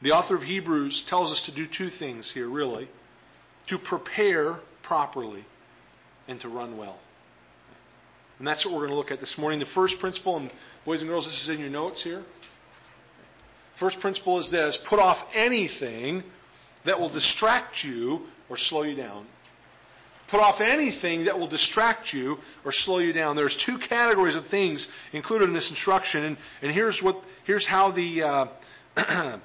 The 0.02 0.12
author 0.12 0.34
of 0.34 0.42
Hebrews 0.42 1.04
tells 1.04 1.30
us 1.30 1.46
to 1.46 1.52
do 1.52 1.66
two 1.66 1.90
things 1.90 2.30
here, 2.30 2.48
really 2.48 2.88
to 3.66 3.78
prepare 3.78 4.58
properly 4.82 5.44
and 6.26 6.40
to 6.40 6.48
run 6.48 6.76
well. 6.76 6.98
And 8.38 8.48
that's 8.48 8.64
what 8.64 8.72
we're 8.72 8.80
going 8.80 8.90
to 8.90 8.96
look 8.96 9.12
at 9.12 9.20
this 9.20 9.36
morning. 9.36 9.58
The 9.58 9.66
first 9.66 10.00
principle, 10.00 10.38
and 10.38 10.50
boys 10.84 11.02
and 11.02 11.10
girls, 11.10 11.26
this 11.26 11.42
is 11.42 11.50
in 11.50 11.60
your 11.60 11.68
notes 11.68 12.02
here. 12.02 12.22
First 13.76 14.00
principle 14.00 14.38
is 14.38 14.48
this 14.48 14.76
put 14.76 14.98
off 14.98 15.24
anything 15.34 16.24
that 16.84 16.98
will 16.98 17.10
distract 17.10 17.84
you 17.84 18.26
or 18.48 18.56
slow 18.56 18.82
you 18.82 18.94
down. 18.94 19.26
Put 20.30 20.40
off 20.40 20.60
anything 20.60 21.24
that 21.24 21.38
will 21.38 21.46
distract 21.46 22.12
you 22.12 22.38
or 22.64 22.72
slow 22.72 22.98
you 22.98 23.12
down. 23.12 23.36
There's 23.36 23.56
two 23.56 23.78
categories 23.78 24.36
of 24.36 24.46
things 24.46 24.90
included 25.12 25.48
in 25.48 25.54
this 25.54 25.70
instruction, 25.70 26.24
and, 26.24 26.36
and 26.62 26.72
here's 26.72 27.02
what 27.02 27.22
here's 27.44 27.66
how 27.66 27.90
the 27.90 28.22
uh, 28.22 28.46
uh, 28.96 29.38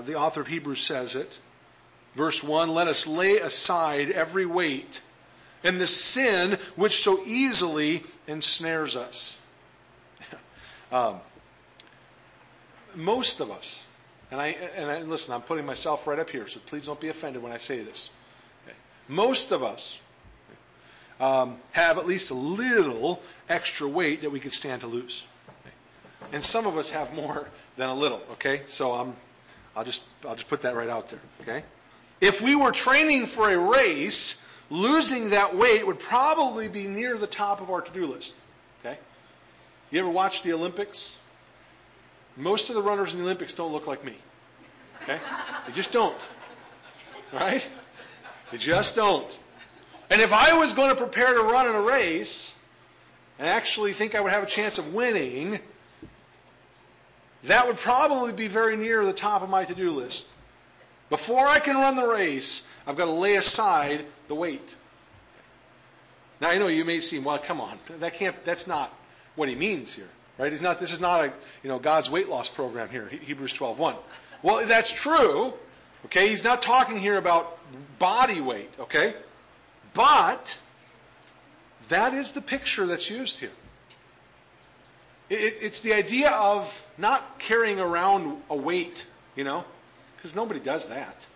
the 0.00 0.14
author 0.14 0.40
of 0.40 0.46
Hebrews 0.46 0.80
says 0.80 1.14
it. 1.14 1.38
Verse 2.14 2.42
one: 2.42 2.70
Let 2.70 2.88
us 2.88 3.06
lay 3.06 3.38
aside 3.38 4.10
every 4.10 4.46
weight 4.46 5.00
and 5.64 5.80
the 5.80 5.86
sin 5.86 6.58
which 6.76 7.02
so 7.02 7.20
easily 7.24 8.04
ensnares 8.26 8.96
us. 8.96 9.38
um, 10.92 11.20
most 12.94 13.40
of 13.40 13.50
us, 13.50 13.84
and 14.30 14.40
I 14.40 14.48
and 14.76 14.90
I, 14.90 15.02
listen, 15.02 15.34
I'm 15.34 15.42
putting 15.42 15.66
myself 15.66 16.06
right 16.06 16.18
up 16.18 16.30
here, 16.30 16.46
so 16.46 16.60
please 16.66 16.86
don't 16.86 17.00
be 17.00 17.08
offended 17.08 17.42
when 17.42 17.52
I 17.52 17.58
say 17.58 17.82
this. 17.82 18.10
Most 19.08 19.52
of 19.52 19.62
us 19.62 19.98
um, 21.20 21.56
have 21.72 21.98
at 21.98 22.06
least 22.06 22.30
a 22.30 22.34
little 22.34 23.20
extra 23.48 23.88
weight 23.88 24.22
that 24.22 24.30
we 24.30 24.40
could 24.40 24.52
stand 24.52 24.82
to 24.82 24.86
lose. 24.86 25.24
And 26.32 26.44
some 26.44 26.66
of 26.66 26.76
us 26.76 26.90
have 26.90 27.14
more 27.14 27.48
than 27.76 27.88
a 27.88 27.94
little, 27.94 28.20
okay? 28.32 28.62
So 28.68 28.92
I'm, 28.92 29.16
I'll 29.74 29.84
just, 29.84 30.02
I'll 30.26 30.34
just 30.34 30.48
put 30.48 30.62
that 30.62 30.74
right 30.74 30.88
out 30.88 31.08
there, 31.08 31.20
okay? 31.42 31.64
If 32.20 32.42
we 32.42 32.54
were 32.54 32.72
training 32.72 33.26
for 33.26 33.48
a 33.48 33.56
race, 33.56 34.44
losing 34.68 35.30
that 35.30 35.56
weight 35.56 35.86
would 35.86 35.98
probably 35.98 36.68
be 36.68 36.86
near 36.86 37.16
the 37.16 37.26
top 37.26 37.60
of 37.60 37.70
our 37.70 37.80
to-do 37.80 38.06
list, 38.06 38.34
okay? 38.80 38.98
You 39.90 40.00
ever 40.00 40.10
watch 40.10 40.42
the 40.42 40.52
Olympics? 40.52 41.16
Most 42.36 42.68
of 42.68 42.76
the 42.76 42.82
runners 42.82 43.14
in 43.14 43.20
the 43.20 43.24
Olympics 43.24 43.54
don't 43.54 43.72
look 43.72 43.86
like 43.86 44.04
me, 44.04 44.16
okay? 45.02 45.18
They 45.66 45.72
just 45.72 45.92
don't, 45.92 46.16
right? 47.32 47.68
They 48.50 48.58
just 48.58 48.96
don't. 48.96 49.38
And 50.10 50.22
if 50.22 50.32
I 50.32 50.58
was 50.58 50.72
going 50.72 50.90
to 50.90 50.96
prepare 50.96 51.34
to 51.34 51.42
run 51.42 51.68
in 51.68 51.74
a 51.74 51.82
race 51.82 52.54
and 53.38 53.46
actually 53.46 53.92
think 53.92 54.14
I 54.14 54.20
would 54.20 54.32
have 54.32 54.42
a 54.42 54.46
chance 54.46 54.78
of 54.78 54.94
winning, 54.94 55.58
that 57.44 57.66
would 57.66 57.76
probably 57.76 58.32
be 58.32 58.48
very 58.48 58.76
near 58.76 59.04
the 59.04 59.12
top 59.12 59.42
of 59.42 59.50
my 59.50 59.64
to-do 59.64 59.90
list. 59.90 60.28
Before 61.10 61.46
I 61.46 61.58
can 61.58 61.76
run 61.76 61.96
the 61.96 62.06
race, 62.06 62.66
I've 62.86 62.96
got 62.96 63.06
to 63.06 63.12
lay 63.12 63.36
aside 63.36 64.04
the 64.28 64.34
weight. 64.34 64.74
Now 66.40 66.50
I 66.50 66.58
know 66.58 66.68
you 66.68 66.84
may 66.84 67.00
seem, 67.00 67.24
well, 67.24 67.38
come 67.38 67.60
on, 67.60 67.78
that 68.00 68.14
can't, 68.14 68.36
that's 68.44 68.66
not 68.66 68.92
what 69.34 69.48
he 69.48 69.54
means 69.54 69.92
here, 69.92 70.08
right? 70.38 70.52
He's 70.52 70.60
not, 70.60 70.80
this 70.80 70.92
is 70.92 71.00
not 71.00 71.24
a, 71.24 71.32
you 71.62 71.68
know, 71.68 71.78
God's 71.78 72.10
weight 72.10 72.28
loss 72.28 72.48
program 72.48 72.88
here, 72.88 73.08
Hebrews 73.08 73.54
12:1. 73.54 73.96
Well, 74.42 74.66
that's 74.66 74.92
true, 74.92 75.52
Okay, 76.06 76.28
he's 76.28 76.44
not 76.44 76.62
talking 76.62 76.98
here 76.98 77.16
about 77.16 77.58
body 77.98 78.40
weight, 78.40 78.70
okay? 78.78 79.14
But 79.94 80.56
that 81.88 82.14
is 82.14 82.32
the 82.32 82.40
picture 82.40 82.86
that's 82.86 83.10
used 83.10 83.40
here. 83.40 83.50
It, 85.28 85.58
it's 85.60 85.80
the 85.80 85.92
idea 85.94 86.30
of 86.30 86.84
not 86.96 87.38
carrying 87.38 87.80
around 87.80 88.40
a 88.48 88.56
weight, 88.56 89.06
you 89.36 89.44
know, 89.44 89.64
because 90.16 90.34
nobody 90.34 90.60
does 90.60 90.88
that. 90.88 91.26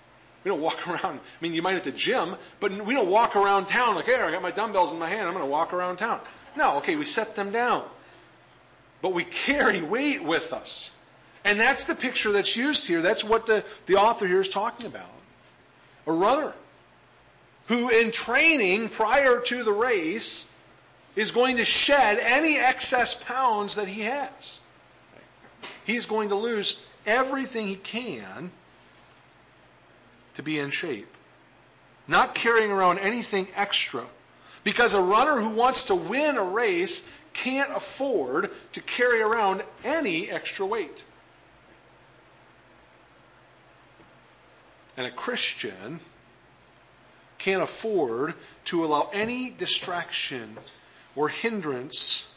We 0.45 0.51
don't 0.51 0.61
walk 0.61 0.87
around. 0.89 1.19
I 1.19 1.43
mean, 1.43 1.55
you 1.55 1.63
might 1.63 1.77
at 1.77 1.85
the 1.85 1.93
gym, 1.93 2.37
but 2.61 2.71
we 2.85 2.95
don't 2.95 3.09
walk 3.09 3.37
around 3.37 3.67
town 3.67 3.95
like, 3.95 4.07
hey, 4.07 4.15
I 4.15 4.31
got 4.31 4.43
my 4.43 4.51
dumbbells 4.51 4.93
in 4.93 4.99
my 4.99 5.09
hand. 5.09 5.23
I'm 5.23 5.35
going 5.35 5.45
to 5.45 5.51
walk 5.51 5.73
around 5.73 5.97
town. 5.97 6.21
No, 6.57 6.79
okay, 6.79 6.97
we 6.97 7.05
set 7.05 7.35
them 7.35 7.51
down. 7.51 7.85
But 9.01 9.15
we 9.15 9.25
carry 9.25 9.83
weight 9.83 10.23
with 10.23 10.53
us. 10.53 10.91
And 11.45 11.59
that's 11.59 11.85
the 11.85 11.95
picture 11.95 12.33
that's 12.33 12.57
used 12.57 12.87
here. 12.87 13.03
That's 13.03 13.25
what 13.25 13.47
the, 13.47 13.65
the 13.87 13.97
author 13.97 14.27
here 14.27 14.41
is 14.41 14.49
talking 14.49 14.87
about. 14.87 15.11
A 16.07 16.13
runner 16.13 16.53
who, 17.67 17.89
in 17.89 18.13
training 18.13 18.89
prior 18.89 19.41
to 19.41 19.65
the 19.65 19.73
race, 19.73 20.49
is 21.17 21.31
going 21.31 21.57
to 21.57 21.65
shed 21.65 22.19
any 22.19 22.59
excess 22.59 23.15
pounds 23.15 23.77
that 23.77 23.89
he 23.89 24.03
has. 24.03 24.61
He's 25.85 26.07
going 26.07 26.31
to 26.31 26.37
lose 26.37 26.81
everything 27.07 27.69
he 27.69 27.77
can 27.77 28.51
to 30.35 30.43
be 30.43 30.59
in 30.59 30.71
shape. 30.71 31.09
Not 32.09 32.35
carrying 32.35 32.71
around 32.71 32.99
anything 32.99 33.47
extra. 33.55 34.05
Because 34.65 34.95
a 34.95 35.03
runner 35.03 35.41
who 35.41 35.51
wants 35.51 35.85
to 35.85 35.95
win 35.95 36.37
a 36.37 36.45
race 36.45 37.09
can't 37.33 37.71
afford 37.75 38.51
to 38.73 38.81
carry 38.81 39.21
around 39.21 39.63
any 39.85 40.31
extra 40.31 40.67
weight. 40.67 41.03
And 44.97 45.07
a 45.07 45.11
Christian 45.11 46.01
can't 47.39 47.63
afford 47.63 48.35
to 48.67 48.85
allow 48.85 49.11
any 49.13 49.51
distraction 49.51 50.57
or 51.17 51.29
hindrance, 51.29 52.33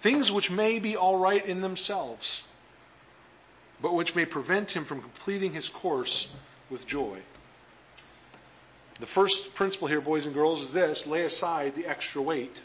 things 0.00 0.32
which 0.32 0.50
may 0.50 0.78
be 0.78 0.96
all 0.96 1.18
right 1.18 1.44
in 1.44 1.60
themselves, 1.60 2.42
but 3.80 3.94
which 3.94 4.14
may 4.14 4.24
prevent 4.24 4.72
him 4.72 4.84
from 4.84 5.00
completing 5.00 5.52
his 5.52 5.68
course 5.68 6.28
with 6.68 6.86
joy. 6.86 7.18
The 8.98 9.06
first 9.06 9.54
principle 9.54 9.88
here, 9.88 10.00
boys 10.00 10.26
and 10.26 10.34
girls, 10.34 10.60
is 10.60 10.72
this 10.72 11.06
lay 11.06 11.22
aside 11.22 11.74
the 11.74 11.86
extra 11.86 12.20
weight. 12.20 12.60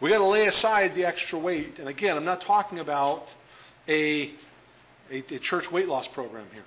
We've 0.00 0.12
got 0.12 0.18
to 0.18 0.24
lay 0.24 0.46
aside 0.46 0.94
the 0.94 1.06
extra 1.06 1.38
weight. 1.38 1.80
And 1.80 1.88
again, 1.88 2.16
I'm 2.16 2.24
not 2.24 2.40
talking 2.40 2.78
about 2.78 3.34
a 3.88 4.30
a, 5.10 5.18
a 5.18 5.38
church 5.38 5.70
weight 5.70 5.88
loss 5.88 6.08
program 6.08 6.46
here. 6.52 6.64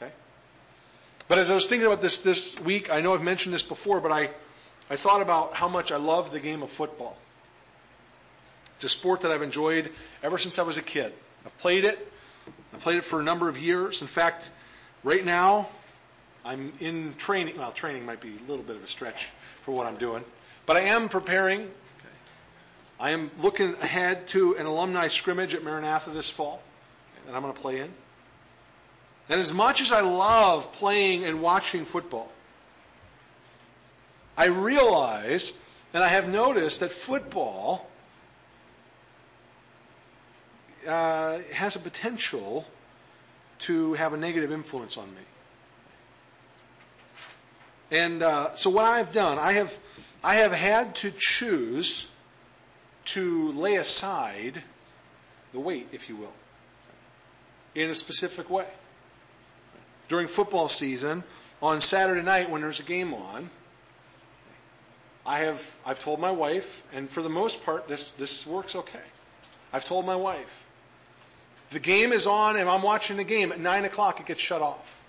Okay? 0.00 0.12
But 1.28 1.38
as 1.38 1.50
I 1.50 1.54
was 1.54 1.66
thinking 1.66 1.86
about 1.86 2.02
this 2.02 2.18
this 2.18 2.58
week, 2.60 2.90
I 2.92 3.00
know 3.00 3.14
I've 3.14 3.22
mentioned 3.22 3.54
this 3.54 3.62
before, 3.62 4.00
but 4.00 4.12
I, 4.12 4.30
I 4.90 4.96
thought 4.96 5.22
about 5.22 5.54
how 5.54 5.68
much 5.68 5.92
I 5.92 5.96
love 5.96 6.30
the 6.30 6.40
game 6.40 6.62
of 6.62 6.70
football. 6.70 7.16
It's 8.76 8.84
a 8.84 8.88
sport 8.88 9.22
that 9.22 9.30
I've 9.30 9.42
enjoyed 9.42 9.90
ever 10.22 10.38
since 10.38 10.58
I 10.58 10.62
was 10.62 10.76
a 10.76 10.82
kid. 10.82 11.12
I've 11.46 11.56
played 11.58 11.84
it. 11.84 11.98
I've 12.72 12.80
played 12.80 12.98
it 12.98 13.04
for 13.04 13.20
a 13.20 13.22
number 13.22 13.48
of 13.48 13.58
years. 13.58 14.02
In 14.02 14.08
fact, 14.08 14.50
right 15.04 15.24
now, 15.24 15.68
I'm 16.44 16.72
in 16.80 17.14
training. 17.14 17.56
Well, 17.56 17.72
training 17.72 18.04
might 18.04 18.20
be 18.20 18.34
a 18.36 18.50
little 18.50 18.64
bit 18.64 18.76
of 18.76 18.84
a 18.84 18.88
stretch 18.88 19.30
for 19.62 19.72
what 19.72 19.86
I'm 19.86 19.96
doing. 19.96 20.24
But 20.66 20.76
I 20.76 20.80
am 20.80 21.08
preparing. 21.08 21.60
Okay. 21.60 21.70
I 22.98 23.10
am 23.10 23.30
looking 23.40 23.74
ahead 23.74 24.28
to 24.28 24.56
an 24.56 24.66
alumni 24.66 25.08
scrimmage 25.08 25.54
at 25.54 25.62
Maranatha 25.62 26.10
this 26.10 26.28
fall 26.28 26.60
that 27.26 27.34
I'm 27.34 27.42
going 27.42 27.54
to 27.54 27.60
play 27.60 27.80
in. 27.80 27.90
And 29.28 29.40
as 29.40 29.52
much 29.52 29.80
as 29.80 29.92
I 29.92 30.00
love 30.00 30.72
playing 30.74 31.24
and 31.24 31.40
watching 31.40 31.84
football, 31.84 32.30
I 34.36 34.46
realize 34.46 35.58
and 35.94 36.02
I 36.02 36.08
have 36.08 36.28
noticed 36.28 36.80
that 36.80 36.90
football 36.90 37.88
uh, 40.86 41.38
has 41.52 41.76
a 41.76 41.78
potential 41.78 42.66
to 43.60 43.94
have 43.94 44.12
a 44.12 44.16
negative 44.16 44.50
influence 44.50 44.98
on 44.98 45.08
me. 45.08 45.20
And 47.92 48.22
uh, 48.24 48.56
so 48.56 48.70
what 48.70 48.84
I've 48.84 49.12
done, 49.12 49.38
I 49.38 49.52
have, 49.52 49.78
I 50.24 50.36
have 50.36 50.50
had 50.50 50.96
to 50.96 51.12
choose 51.16 52.08
to 53.06 53.52
lay 53.52 53.76
aside 53.76 54.60
the 55.52 55.60
weight, 55.60 55.88
if 55.92 56.08
you 56.08 56.16
will 56.16 56.32
in 57.74 57.90
a 57.90 57.94
specific 57.94 58.50
way. 58.50 58.66
During 60.08 60.28
football 60.28 60.68
season, 60.68 61.24
on 61.62 61.80
Saturday 61.80 62.22
night 62.22 62.50
when 62.50 62.60
there's 62.60 62.80
a 62.80 62.84
game 62.84 63.14
on, 63.14 63.50
I 65.26 65.40
have 65.40 65.66
I've 65.84 66.00
told 66.00 66.20
my 66.20 66.30
wife, 66.30 66.82
and 66.92 67.08
for 67.08 67.22
the 67.22 67.30
most 67.30 67.64
part 67.64 67.88
this 67.88 68.12
this 68.12 68.46
works 68.46 68.74
okay. 68.74 68.98
I've 69.72 69.84
told 69.84 70.04
my 70.04 70.16
wife, 70.16 70.66
the 71.70 71.80
game 71.80 72.12
is 72.12 72.26
on 72.26 72.56
and 72.56 72.68
I'm 72.68 72.82
watching 72.82 73.16
the 73.16 73.24
game 73.24 73.50
at 73.50 73.58
nine 73.58 73.84
o'clock 73.84 74.20
it 74.20 74.26
gets 74.26 74.40
shut 74.40 74.60
off. 74.60 75.02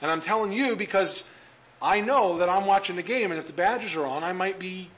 And 0.00 0.10
I'm 0.10 0.20
telling 0.20 0.52
you 0.52 0.76
because 0.76 1.28
I 1.82 2.00
know 2.00 2.38
that 2.38 2.48
I'm 2.48 2.66
watching 2.66 2.96
the 2.96 3.02
game, 3.02 3.30
and 3.30 3.38
if 3.38 3.46
the 3.46 3.52
Badgers 3.52 3.94
are 3.94 4.06
on, 4.06 4.24
I 4.24 4.32
might 4.32 4.58
be 4.58 4.90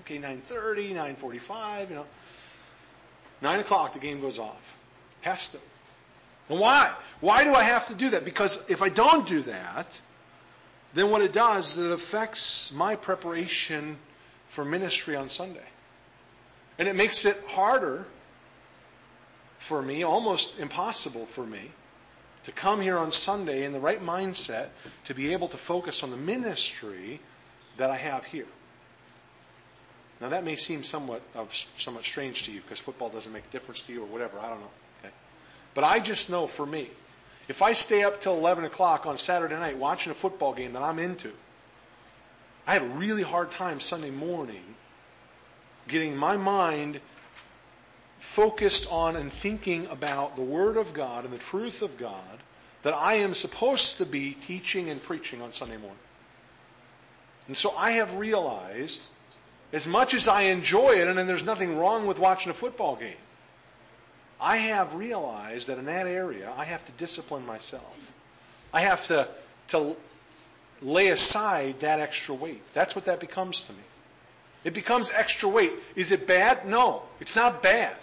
okay 0.00 0.18
9:30, 0.18 0.94
9:45, 0.94 1.90
you 1.90 1.96
know. 1.96 2.06
Nine 3.40 3.60
o'clock, 3.60 3.92
the 3.92 3.98
game 3.98 4.20
goes 4.20 4.38
off. 4.38 4.74
Has 5.20 5.48
to. 5.50 5.58
And 6.48 6.60
why? 6.60 6.92
Why 7.20 7.44
do 7.44 7.54
I 7.54 7.64
have 7.64 7.86
to 7.88 7.94
do 7.94 8.10
that? 8.10 8.24
Because 8.24 8.64
if 8.68 8.82
I 8.82 8.88
don't 8.88 9.26
do 9.26 9.42
that, 9.42 9.86
then 10.94 11.10
what 11.10 11.22
it 11.22 11.32
does 11.32 11.76
is 11.76 11.84
it 11.84 11.92
affects 11.92 12.72
my 12.72 12.96
preparation 12.96 13.98
for 14.48 14.64
ministry 14.64 15.16
on 15.16 15.28
Sunday. 15.28 15.66
And 16.78 16.88
it 16.88 16.96
makes 16.96 17.24
it 17.24 17.36
harder 17.48 18.06
for 19.58 19.82
me, 19.82 20.04
almost 20.04 20.58
impossible 20.60 21.26
for 21.26 21.44
me, 21.44 21.70
to 22.44 22.52
come 22.52 22.80
here 22.80 22.96
on 22.96 23.10
Sunday 23.10 23.64
in 23.64 23.72
the 23.72 23.80
right 23.80 24.00
mindset 24.00 24.68
to 25.04 25.14
be 25.14 25.32
able 25.32 25.48
to 25.48 25.56
focus 25.56 26.02
on 26.02 26.10
the 26.10 26.16
ministry 26.16 27.20
that 27.76 27.90
I 27.90 27.96
have 27.96 28.24
here. 28.24 28.46
Now 30.20 30.30
that 30.30 30.44
may 30.44 30.56
seem 30.56 30.82
somewhat 30.82 31.22
somewhat 31.76 32.04
strange 32.04 32.44
to 32.44 32.52
you 32.52 32.60
because 32.60 32.78
football 32.78 33.10
doesn't 33.10 33.32
make 33.32 33.44
a 33.44 33.52
difference 33.52 33.82
to 33.82 33.92
you 33.92 34.02
or 34.02 34.06
whatever. 34.06 34.38
I 34.38 34.48
don't 34.48 34.60
know. 34.60 34.70
Okay, 35.00 35.14
but 35.74 35.84
I 35.84 35.98
just 35.98 36.30
know 36.30 36.46
for 36.46 36.64
me, 36.64 36.88
If 37.48 37.62
I 37.62 37.74
stay 37.74 38.02
up 38.02 38.20
till 38.20 38.36
11 38.36 38.64
o'clock 38.64 39.06
on 39.06 39.18
Saturday 39.18 39.54
night 39.54 39.76
watching 39.76 40.10
a 40.10 40.14
football 40.14 40.52
game 40.52 40.72
that 40.72 40.82
I'm 40.82 40.98
into, 40.98 41.32
I 42.66 42.72
had 42.72 42.82
a 42.82 42.86
really 42.86 43.22
hard 43.22 43.52
time 43.52 43.78
Sunday 43.78 44.10
morning 44.10 44.62
getting 45.86 46.16
my 46.16 46.36
mind 46.36 47.00
focused 48.18 48.90
on 48.90 49.14
and 49.14 49.32
thinking 49.32 49.86
about 49.86 50.34
the 50.34 50.42
Word 50.42 50.76
of 50.76 50.92
God 50.92 51.24
and 51.24 51.32
the 51.32 51.38
truth 51.38 51.82
of 51.82 51.96
God 51.96 52.42
that 52.82 52.94
I 52.94 53.16
am 53.18 53.34
supposed 53.34 53.98
to 53.98 54.06
be 54.06 54.32
teaching 54.32 54.90
and 54.90 55.00
preaching 55.00 55.40
on 55.40 55.52
Sunday 55.52 55.76
morning. 55.76 55.98
And 57.46 57.56
so 57.56 57.70
I 57.76 57.92
have 57.92 58.16
realized, 58.16 59.08
as 59.72 59.86
much 59.86 60.14
as 60.14 60.28
I 60.28 60.42
enjoy 60.42 60.92
it, 60.96 61.08
and 61.08 61.28
there's 61.28 61.44
nothing 61.44 61.76
wrong 61.76 62.06
with 62.06 62.18
watching 62.18 62.50
a 62.50 62.54
football 62.54 62.96
game, 62.96 63.16
I 64.40 64.58
have 64.58 64.94
realized 64.94 65.68
that 65.68 65.78
in 65.78 65.86
that 65.86 66.06
area, 66.06 66.52
I 66.56 66.64
have 66.64 66.84
to 66.86 66.92
discipline 66.92 67.46
myself. 67.46 67.96
I 68.72 68.80
have 68.80 69.06
to, 69.06 69.28
to 69.68 69.96
lay 70.82 71.08
aside 71.08 71.80
that 71.80 72.00
extra 72.00 72.34
weight. 72.34 72.62
That's 72.74 72.94
what 72.94 73.06
that 73.06 73.20
becomes 73.20 73.62
to 73.62 73.72
me. 73.72 73.82
It 74.64 74.74
becomes 74.74 75.10
extra 75.10 75.48
weight. 75.48 75.72
Is 75.94 76.12
it 76.12 76.26
bad? 76.26 76.66
No, 76.66 77.02
it's 77.20 77.36
not 77.36 77.62
bad. 77.62 77.96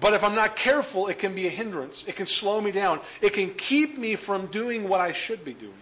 But 0.00 0.14
if 0.14 0.24
I'm 0.24 0.34
not 0.34 0.56
careful, 0.56 1.08
it 1.08 1.18
can 1.18 1.34
be 1.34 1.46
a 1.46 1.50
hindrance. 1.50 2.04
It 2.06 2.16
can 2.16 2.26
slow 2.26 2.60
me 2.60 2.72
down. 2.72 3.00
It 3.20 3.34
can 3.34 3.54
keep 3.54 3.98
me 3.98 4.16
from 4.16 4.46
doing 4.46 4.88
what 4.88 5.00
I 5.00 5.12
should 5.12 5.44
be 5.44 5.54
doing. 5.54 5.72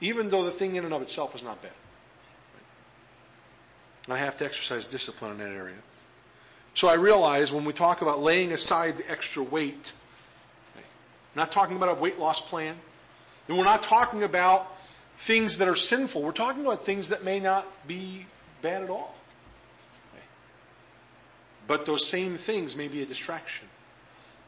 Even 0.00 0.28
though 0.28 0.44
the 0.44 0.50
thing 0.50 0.76
in 0.76 0.84
and 0.84 0.92
of 0.92 1.02
itself 1.02 1.34
is 1.34 1.42
not 1.42 1.62
bad. 1.62 1.72
I 4.08 4.18
have 4.18 4.36
to 4.38 4.44
exercise 4.44 4.86
discipline 4.86 5.32
in 5.32 5.38
that 5.38 5.50
area. 5.50 5.76
So 6.74 6.88
I 6.88 6.94
realize 6.94 7.52
when 7.52 7.64
we 7.64 7.72
talk 7.72 8.02
about 8.02 8.20
laying 8.22 8.52
aside 8.52 8.98
the 8.98 9.10
extra 9.10 9.42
weight, 9.42 9.92
not 11.34 11.52
talking 11.52 11.76
about 11.76 11.96
a 11.96 12.00
weight 12.00 12.18
loss 12.18 12.40
plan. 12.40 12.76
And 13.48 13.56
we're 13.56 13.64
not 13.64 13.82
talking 13.82 14.22
about 14.22 14.66
things 15.18 15.58
that 15.58 15.68
are 15.68 15.76
sinful. 15.76 16.22
We're 16.22 16.32
talking 16.32 16.62
about 16.62 16.84
things 16.84 17.10
that 17.10 17.24
may 17.24 17.40
not 17.40 17.66
be 17.86 18.26
bad 18.62 18.82
at 18.82 18.90
all. 18.90 19.14
But 21.66 21.86
those 21.86 22.06
same 22.06 22.36
things 22.36 22.76
may 22.76 22.88
be 22.88 23.02
a 23.02 23.06
distraction. 23.06 23.68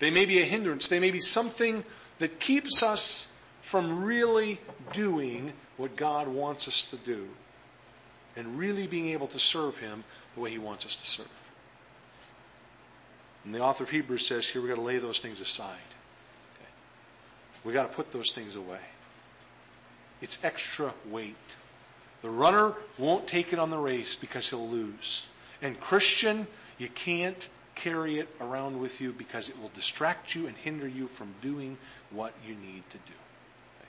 They 0.00 0.10
may 0.10 0.26
be 0.26 0.40
a 0.40 0.44
hindrance. 0.44 0.88
They 0.88 1.00
may 1.00 1.10
be 1.10 1.20
something 1.20 1.82
that 2.18 2.40
keeps 2.40 2.82
us 2.82 3.32
from 3.62 4.04
really 4.04 4.60
doing 4.92 5.52
what 5.76 5.96
God 5.96 6.28
wants 6.28 6.68
us 6.68 6.90
to 6.90 6.96
do 6.96 7.26
and 8.36 8.58
really 8.58 8.86
being 8.86 9.08
able 9.08 9.26
to 9.28 9.38
serve 9.38 9.78
Him 9.78 10.04
the 10.34 10.40
way 10.40 10.50
He 10.50 10.58
wants 10.58 10.84
us 10.86 11.00
to 11.00 11.06
serve. 11.06 11.28
And 13.44 13.54
the 13.54 13.60
author 13.60 13.84
of 13.84 13.90
Hebrews 13.90 14.26
says 14.26 14.46
here 14.46 14.60
we've 14.60 14.68
got 14.68 14.76
to 14.76 14.82
lay 14.82 14.98
those 14.98 15.20
things 15.20 15.40
aside. 15.40 15.70
Okay? 16.54 16.70
We've 17.64 17.74
got 17.74 17.90
to 17.90 17.96
put 17.96 18.10
those 18.12 18.32
things 18.32 18.56
away. 18.56 18.80
It's 20.20 20.42
extra 20.44 20.92
weight. 21.10 21.36
The 22.22 22.30
runner 22.30 22.72
won't 22.98 23.26
take 23.28 23.52
it 23.52 23.58
on 23.58 23.70
the 23.70 23.78
race 23.78 24.16
because 24.16 24.48
he'll 24.48 24.68
lose. 24.68 25.22
And 25.62 25.78
Christian, 25.80 26.46
you 26.78 26.88
can't 26.88 27.48
carry 27.76 28.18
it 28.18 28.28
around 28.40 28.80
with 28.80 29.00
you 29.00 29.12
because 29.12 29.48
it 29.48 29.60
will 29.60 29.70
distract 29.74 30.34
you 30.34 30.46
and 30.46 30.56
hinder 30.56 30.88
you 30.88 31.06
from 31.06 31.32
doing 31.42 31.78
what 32.10 32.32
you 32.46 32.54
need 32.54 32.82
to 32.90 32.98
do. 32.98 33.14
Okay? 33.78 33.88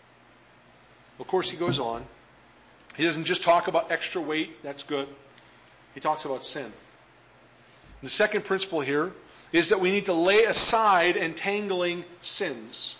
Of 1.19 1.27
course, 1.27 1.49
he 1.49 1.57
goes 1.57 1.79
on. 1.79 2.05
He 2.97 3.03
doesn't 3.03 3.25
just 3.25 3.43
talk 3.43 3.67
about 3.67 3.91
extra 3.91 4.19
weight, 4.19 4.63
that's 4.63 4.81
good. 4.83 5.07
He 5.93 5.99
talks 5.99 6.25
about 6.25 6.43
sin. 6.43 6.73
The 8.01 8.09
second 8.09 8.43
principle 8.45 8.81
here 8.81 9.11
is 9.51 9.69
that 9.69 9.79
we 9.79 9.91
need 9.91 10.05
to 10.05 10.13
lay 10.13 10.43
aside 10.43 11.15
entangling 11.15 12.05
sins. 12.23 12.95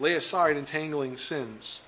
Lay 0.00 0.14
aside 0.14 0.56
entangling 0.56 1.18
sins. 1.18 1.80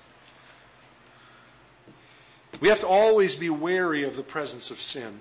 We 2.61 2.69
have 2.69 2.79
to 2.81 2.87
always 2.87 3.35
be 3.35 3.49
wary 3.49 4.05
of 4.05 4.15
the 4.15 4.23
presence 4.23 4.71
of 4.71 4.79
sin. 4.79 5.19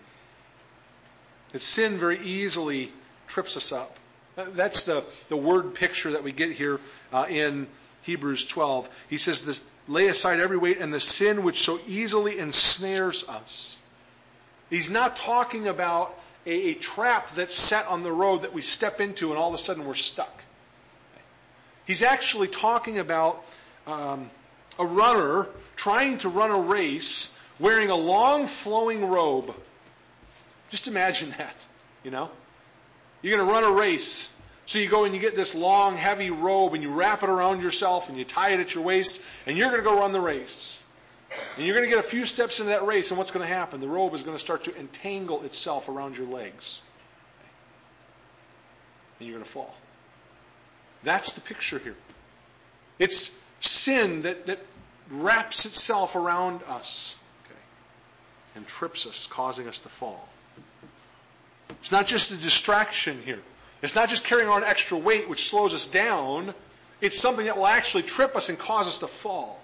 That 1.53 1.63
sin 1.63 1.99
very 1.99 2.19
easily 2.21 2.93
trips 3.27 3.57
us 3.57 3.73
up. 3.73 3.97
That's 4.37 4.85
the, 4.85 5.05
the 5.29 5.37
word 5.37 5.75
picture 5.75 6.13
that 6.13 6.23
we 6.23 6.33
get 6.33 6.53
here 6.53 6.79
uh, 7.13 7.27
in 7.29 7.69
Hebrews 8.05 8.47
12. 8.47 8.89
He 9.09 9.19
says, 9.19 9.45
this, 9.45 9.65
Lay 9.87 10.07
aside 10.07 10.41
every 10.41 10.57
weight 10.57 10.79
and 10.79 10.93
the 10.93 11.01
sin 11.01 11.43
which 11.43 11.61
so 11.61 11.79
easily 11.87 12.39
ensnares 12.39 13.29
us. 13.29 13.77
He's 14.71 14.89
not 14.89 15.17
talking 15.17 15.69
about 15.69 16.19
a, 16.47 16.71
a 16.71 16.75
trap 16.75 17.35
that's 17.35 17.55
set 17.55 17.87
on 17.87 18.03
the 18.03 18.13
road 18.13 18.43
that 18.43 18.55
we 18.55 18.63
step 18.63 19.01
into 19.01 19.31
and 19.31 19.39
all 19.39 19.49
of 19.49 19.55
a 19.55 19.59
sudden 19.59 19.85
we're 19.85 19.95
stuck. 19.95 20.43
He's 21.87 22.03
actually 22.03 22.49
talking 22.49 22.99
about 22.99 23.45
um, 23.87 24.31
a 24.79 24.87
runner 24.87 25.49
trying 25.77 26.19
to 26.19 26.31
run 26.31 26.51
a 26.51 26.59
race 26.59 27.39
wearing 27.59 27.91
a 27.91 27.97
long 27.97 28.47
flowing 28.47 29.05
robe. 29.05 29.55
Just 30.71 30.89
imagine 30.89 31.31
that, 31.39 31.57
you 32.03 32.11
know? 32.11 32.31
You're 33.21 33.37
going 33.37 33.47
to 33.47 33.53
run 33.53 33.65
a 33.65 33.73
race. 33.73 34.34
So 34.75 34.81
you 34.81 34.89
go 34.89 35.05
and 35.05 35.15
you 35.15 35.21
get 35.21 35.37
this 35.37 35.55
long, 35.55 35.97
heavy 35.97 36.33
robe 36.33 36.75
and 36.75 36.83
you 36.83 36.91
wrap 36.91 37.23
it 37.23 37.29
around 37.29 37.63
yourself 37.63 38.09
and 38.09 38.19
you 38.19 38.25
tie 38.25 38.51
it 38.51 38.59
at 38.59 38.75
your 38.75 38.83
waist 38.83 39.23
and 39.47 39.57
you're 39.57 39.69
going 39.69 39.81
to 39.81 39.85
go 39.85 40.01
run 40.01 40.11
the 40.11 40.21
race. 40.21 40.81
And 41.57 41.65
you're 41.65 41.77
going 41.77 41.89
to 41.89 41.95
get 41.95 42.05
a 42.05 42.09
few 42.09 42.27
steps 42.27 42.59
into 42.59 42.71
that 42.71 42.85
race, 42.85 43.13
and 43.13 43.19
what's 43.19 43.31
going 43.31 43.47
to 43.47 43.55
happen? 43.55 43.79
The 43.79 43.87
robe 43.87 44.15
is 44.15 44.23
going 44.23 44.35
to 44.37 44.41
start 44.41 44.65
to 44.65 44.77
entangle 44.77 45.45
itself 45.45 45.89
around 45.89 46.19
your 46.19 46.27
legs. 46.27 46.83
And 49.21 49.29
you're 49.29 49.37
going 49.37 49.45
to 49.45 49.51
fall. 49.51 49.73
That's 51.05 51.35
the 51.35 51.41
picture 51.41 51.79
here. 51.79 51.95
It's 52.99 53.31
sin 53.61 54.23
that, 54.23 54.47
that 54.47 54.59
wraps 55.09 55.67
itself 55.67 56.17
around 56.17 56.65
us 56.65 57.15
okay, 57.45 57.61
and 58.57 58.67
trips 58.67 59.07
us, 59.07 59.29
causing 59.31 59.69
us 59.69 59.79
to 59.79 59.89
fall. 59.89 60.29
It's 61.81 61.93
not 61.93 62.09
just 62.09 62.33
a 62.33 62.37
distraction 62.37 63.23
here. 63.23 63.39
It's 63.85 63.95
not 63.95 64.09
just 64.09 64.25
carrying 64.25 64.49
on 64.49 64.65
extra 64.65 64.97
weight, 64.97 65.29
which 65.29 65.49
slows 65.49 65.75
us 65.75 65.87
down. 65.87 66.55
It's 67.01 67.19
something 67.19 67.47
that 67.47 67.57
will 67.57 67.67
actually 67.67 68.05
trip 68.05 68.35
us 68.35 68.49
and 68.49 68.59
cause 68.59 68.89
us 68.89 68.99
to 68.99 69.07
fall. 69.07 69.61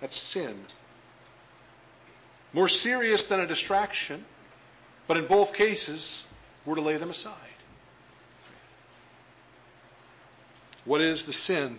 That's 0.00 0.16
sin. 0.16 0.58
More 2.52 2.68
serious 2.68 3.26
than 3.26 3.40
a 3.40 3.46
distraction, 3.46 4.24
but 5.06 5.16
in 5.16 5.26
both 5.26 5.54
cases, 5.54 6.24
we're 6.66 6.74
to 6.74 6.80
lay 6.80 6.96
them 6.96 7.10
aside. 7.10 7.36
What 10.84 11.00
is 11.00 11.24
the 11.24 11.32
sin? 11.32 11.78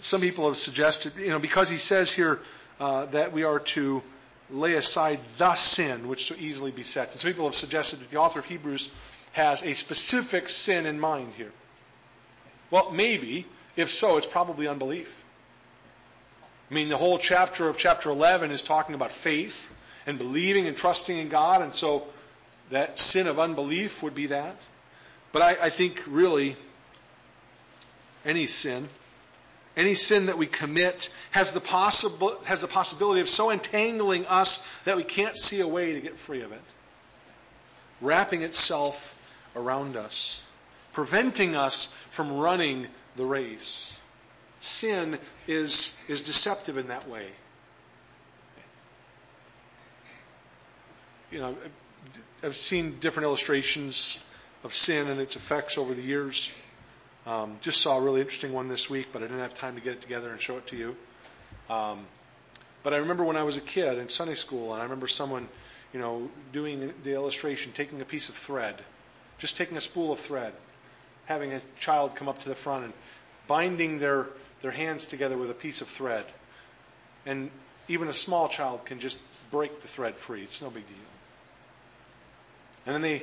Some 0.00 0.22
people 0.22 0.48
have 0.48 0.56
suggested, 0.56 1.16
you 1.16 1.28
know, 1.28 1.38
because 1.38 1.68
he 1.68 1.78
says 1.78 2.10
here 2.10 2.40
uh, 2.80 3.04
that 3.06 3.32
we 3.32 3.44
are 3.44 3.60
to 3.60 4.02
lay 4.50 4.74
aside 4.74 5.20
the 5.36 5.54
sin 5.54 6.08
which 6.08 6.26
so 6.26 6.34
easily 6.36 6.70
besets. 6.70 7.12
And 7.12 7.20
some 7.20 7.30
people 7.30 7.44
have 7.44 7.54
suggested 7.54 8.00
that 8.00 8.10
the 8.10 8.16
author 8.18 8.40
of 8.40 8.46
Hebrews 8.46 8.90
has 9.34 9.62
a 9.62 9.74
specific 9.74 10.48
sin 10.48 10.86
in 10.86 10.98
mind 10.98 11.32
here. 11.36 11.50
Well, 12.70 12.92
maybe. 12.92 13.46
If 13.76 13.90
so, 13.90 14.16
it's 14.16 14.26
probably 14.26 14.68
unbelief. 14.68 15.12
I 16.70 16.74
mean, 16.74 16.88
the 16.88 16.96
whole 16.96 17.18
chapter 17.18 17.68
of 17.68 17.76
chapter 17.76 18.10
11 18.10 18.52
is 18.52 18.62
talking 18.62 18.94
about 18.94 19.10
faith 19.10 19.68
and 20.06 20.18
believing 20.18 20.68
and 20.68 20.76
trusting 20.76 21.18
in 21.18 21.28
God, 21.28 21.62
and 21.62 21.74
so 21.74 22.04
that 22.70 23.00
sin 23.00 23.26
of 23.26 23.40
unbelief 23.40 24.04
would 24.04 24.14
be 24.14 24.28
that. 24.28 24.56
But 25.32 25.42
I, 25.42 25.66
I 25.66 25.70
think 25.70 26.00
really 26.06 26.54
any 28.24 28.46
sin, 28.46 28.88
any 29.76 29.94
sin 29.94 30.26
that 30.26 30.38
we 30.38 30.46
commit 30.46 31.10
has 31.32 31.52
the, 31.52 31.60
possible, 31.60 32.38
has 32.44 32.60
the 32.60 32.68
possibility 32.68 33.20
of 33.20 33.28
so 33.28 33.50
entangling 33.50 34.26
us 34.26 34.64
that 34.84 34.96
we 34.96 35.02
can't 35.02 35.36
see 35.36 35.60
a 35.60 35.66
way 35.66 35.94
to 35.94 36.00
get 36.00 36.18
free 36.18 36.42
of 36.42 36.52
it, 36.52 36.62
wrapping 38.00 38.42
itself 38.42 39.13
around 39.56 39.96
us, 39.96 40.40
preventing 40.92 41.54
us 41.54 41.94
from 42.10 42.36
running 42.38 42.86
the 43.16 43.24
race 43.24 43.96
sin 44.64 45.18
is, 45.46 45.94
is 46.08 46.22
deceptive 46.22 46.78
in 46.78 46.88
that 46.88 47.08
way. 47.08 47.28
You 51.30 51.40
know, 51.40 51.56
I've 52.42 52.56
seen 52.56 52.98
different 53.00 53.26
illustrations 53.26 54.18
of 54.62 54.74
sin 54.74 55.08
and 55.08 55.20
its 55.20 55.36
effects 55.36 55.78
over 55.78 55.94
the 55.94 56.02
years. 56.02 56.50
Um, 57.26 57.58
just 57.60 57.80
saw 57.80 57.98
a 57.98 58.02
really 58.02 58.20
interesting 58.20 58.52
one 58.52 58.68
this 58.68 58.88
week, 58.88 59.08
but 59.12 59.22
I 59.22 59.26
didn't 59.26 59.40
have 59.40 59.54
time 59.54 59.74
to 59.74 59.80
get 59.80 59.94
it 59.94 60.02
together 60.02 60.30
and 60.30 60.40
show 60.40 60.58
it 60.58 60.66
to 60.68 60.76
you. 60.76 60.96
Um, 61.68 62.06
but 62.82 62.92
I 62.92 62.98
remember 62.98 63.24
when 63.24 63.36
I 63.36 63.42
was 63.42 63.56
a 63.56 63.62
kid 63.62 63.98
in 63.98 64.08
Sunday 64.08 64.34
school, 64.34 64.72
and 64.72 64.80
I 64.80 64.84
remember 64.84 65.08
someone, 65.08 65.48
you 65.92 66.00
know, 66.00 66.30
doing 66.52 66.92
the 67.02 67.14
illustration, 67.14 67.72
taking 67.72 68.00
a 68.00 68.04
piece 68.04 68.28
of 68.28 68.36
thread, 68.36 68.76
just 69.44 69.58
taking 69.58 69.76
a 69.76 69.80
spool 69.82 70.10
of 70.10 70.18
thread, 70.20 70.54
having 71.26 71.52
a 71.52 71.60
child 71.78 72.14
come 72.14 72.30
up 72.30 72.38
to 72.38 72.48
the 72.48 72.54
front 72.54 72.86
and 72.86 72.94
binding 73.46 73.98
their 73.98 74.26
their 74.62 74.70
hands 74.70 75.04
together 75.04 75.36
with 75.36 75.50
a 75.50 75.54
piece 75.54 75.82
of 75.82 75.88
thread. 75.88 76.24
And 77.26 77.50
even 77.86 78.08
a 78.08 78.14
small 78.14 78.48
child 78.48 78.86
can 78.86 79.00
just 79.00 79.18
break 79.50 79.82
the 79.82 79.88
thread 79.88 80.14
free. 80.16 80.42
It's 80.42 80.62
no 80.62 80.70
big 80.70 80.86
deal. 80.86 80.96
And 82.86 82.94
then 82.94 83.02
they 83.02 83.22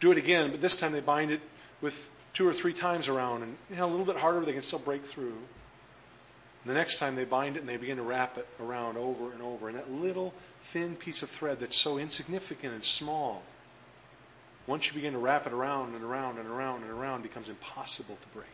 do 0.00 0.10
it 0.10 0.18
again, 0.18 0.50
but 0.50 0.60
this 0.60 0.74
time 0.74 0.90
they 0.90 1.00
bind 1.00 1.30
it 1.30 1.40
with 1.80 2.10
two 2.34 2.48
or 2.48 2.52
three 2.52 2.72
times 2.72 3.06
around, 3.06 3.44
and 3.44 3.56
you 3.70 3.76
know, 3.76 3.86
a 3.86 3.92
little 3.92 4.04
bit 4.04 4.16
harder, 4.16 4.44
they 4.44 4.52
can 4.52 4.62
still 4.62 4.80
break 4.80 5.06
through. 5.06 5.38
And 6.64 6.66
the 6.66 6.74
next 6.74 6.98
time 6.98 7.14
they 7.14 7.24
bind 7.24 7.56
it 7.56 7.60
and 7.60 7.68
they 7.68 7.76
begin 7.76 7.98
to 7.98 8.02
wrap 8.02 8.38
it 8.38 8.48
around 8.58 8.98
over 8.98 9.30
and 9.30 9.40
over. 9.40 9.68
And 9.68 9.78
that 9.78 9.92
little 9.92 10.34
thin 10.72 10.96
piece 10.96 11.22
of 11.22 11.30
thread 11.30 11.60
that's 11.60 11.78
so 11.78 11.98
insignificant 11.98 12.74
and 12.74 12.84
small, 12.84 13.42
once 14.66 14.86
you 14.86 14.94
begin 14.94 15.14
to 15.14 15.18
wrap 15.18 15.46
it 15.46 15.52
around 15.52 15.94
and 15.94 16.04
around 16.04 16.38
and 16.38 16.48
around 16.48 16.82
and 16.82 16.90
around, 16.90 17.20
it 17.20 17.22
becomes 17.24 17.48
impossible 17.48 18.16
to 18.20 18.28
break. 18.28 18.46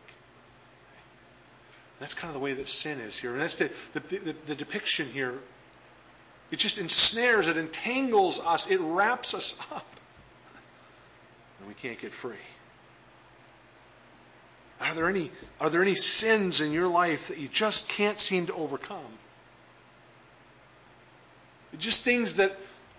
That's 1.99 2.13
kind 2.13 2.29
of 2.29 2.33
the 2.33 2.39
way 2.39 2.53
that 2.53 2.67
sin 2.67 2.99
is 2.99 3.17
here. 3.17 3.33
And 3.33 3.41
that's 3.41 3.55
the, 3.57 3.71
the, 3.93 3.99
the, 3.99 4.35
the 4.47 4.55
depiction 4.55 5.07
here. 5.07 5.39
It 6.51 6.59
just 6.59 6.77
ensnares, 6.77 7.47
it 7.47 7.57
entangles 7.57 8.39
us, 8.39 8.69
it 8.69 8.79
wraps 8.79 9.33
us 9.33 9.59
up. 9.71 9.85
And 11.59 11.67
we 11.67 11.73
can't 11.73 11.99
get 11.99 12.13
free. 12.13 12.35
Are 14.79 14.93
there 14.93 15.09
any, 15.09 15.31
are 15.59 15.69
there 15.69 15.81
any 15.81 15.95
sins 15.95 16.61
in 16.61 16.71
your 16.71 16.87
life 16.87 17.29
that 17.29 17.39
you 17.39 17.47
just 17.47 17.89
can't 17.89 18.19
seem 18.19 18.45
to 18.45 18.53
overcome? 18.53 18.99
Just 21.79 22.03
things 22.03 22.35
that 22.35 22.55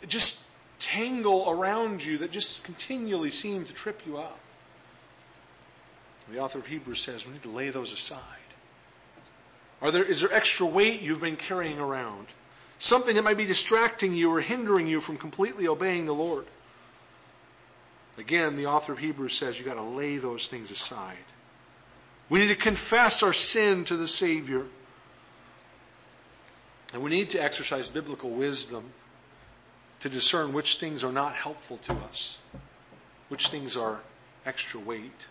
just 0.06 0.44
tangle 0.88 1.50
around 1.50 2.04
you 2.04 2.18
that 2.18 2.30
just 2.30 2.64
continually 2.64 3.30
seem 3.30 3.64
to 3.64 3.74
trip 3.74 4.00
you 4.06 4.18
up. 4.18 4.38
The 6.30 6.40
author 6.40 6.58
of 6.58 6.66
Hebrews 6.66 7.00
says 7.00 7.26
we 7.26 7.32
need 7.32 7.42
to 7.42 7.50
lay 7.50 7.70
those 7.70 7.92
aside. 7.92 8.22
Are 9.80 9.90
there, 9.90 10.04
is 10.04 10.20
there 10.20 10.32
extra 10.32 10.66
weight 10.66 11.02
you've 11.02 11.20
been 11.20 11.36
carrying 11.36 11.78
around? 11.78 12.26
Something 12.78 13.16
that 13.16 13.24
might 13.24 13.36
be 13.36 13.46
distracting 13.46 14.14
you 14.14 14.30
or 14.32 14.40
hindering 14.40 14.86
you 14.86 15.00
from 15.00 15.16
completely 15.16 15.68
obeying 15.68 16.06
the 16.06 16.14
Lord? 16.14 16.46
Again, 18.16 18.56
the 18.56 18.66
author 18.66 18.92
of 18.92 18.98
Hebrews 18.98 19.34
says 19.34 19.58
you've 19.58 19.68
got 19.68 19.74
to 19.74 19.82
lay 19.82 20.16
those 20.16 20.48
things 20.48 20.70
aside. 20.70 21.16
We 22.28 22.40
need 22.40 22.48
to 22.48 22.56
confess 22.56 23.22
our 23.22 23.32
sin 23.32 23.84
to 23.84 23.96
the 23.96 24.08
Savior. 24.08 24.64
And 26.92 27.02
we 27.02 27.10
need 27.10 27.30
to 27.30 27.42
exercise 27.42 27.88
biblical 27.88 28.30
wisdom 28.30 28.90
to 30.00 30.08
discern 30.08 30.52
which 30.52 30.78
things 30.78 31.04
are 31.04 31.12
not 31.12 31.34
helpful 31.34 31.78
to 31.78 31.92
us, 31.94 32.38
which 33.28 33.48
things 33.48 33.76
are 33.76 34.00
extra 34.46 34.80
weight. 34.80 35.26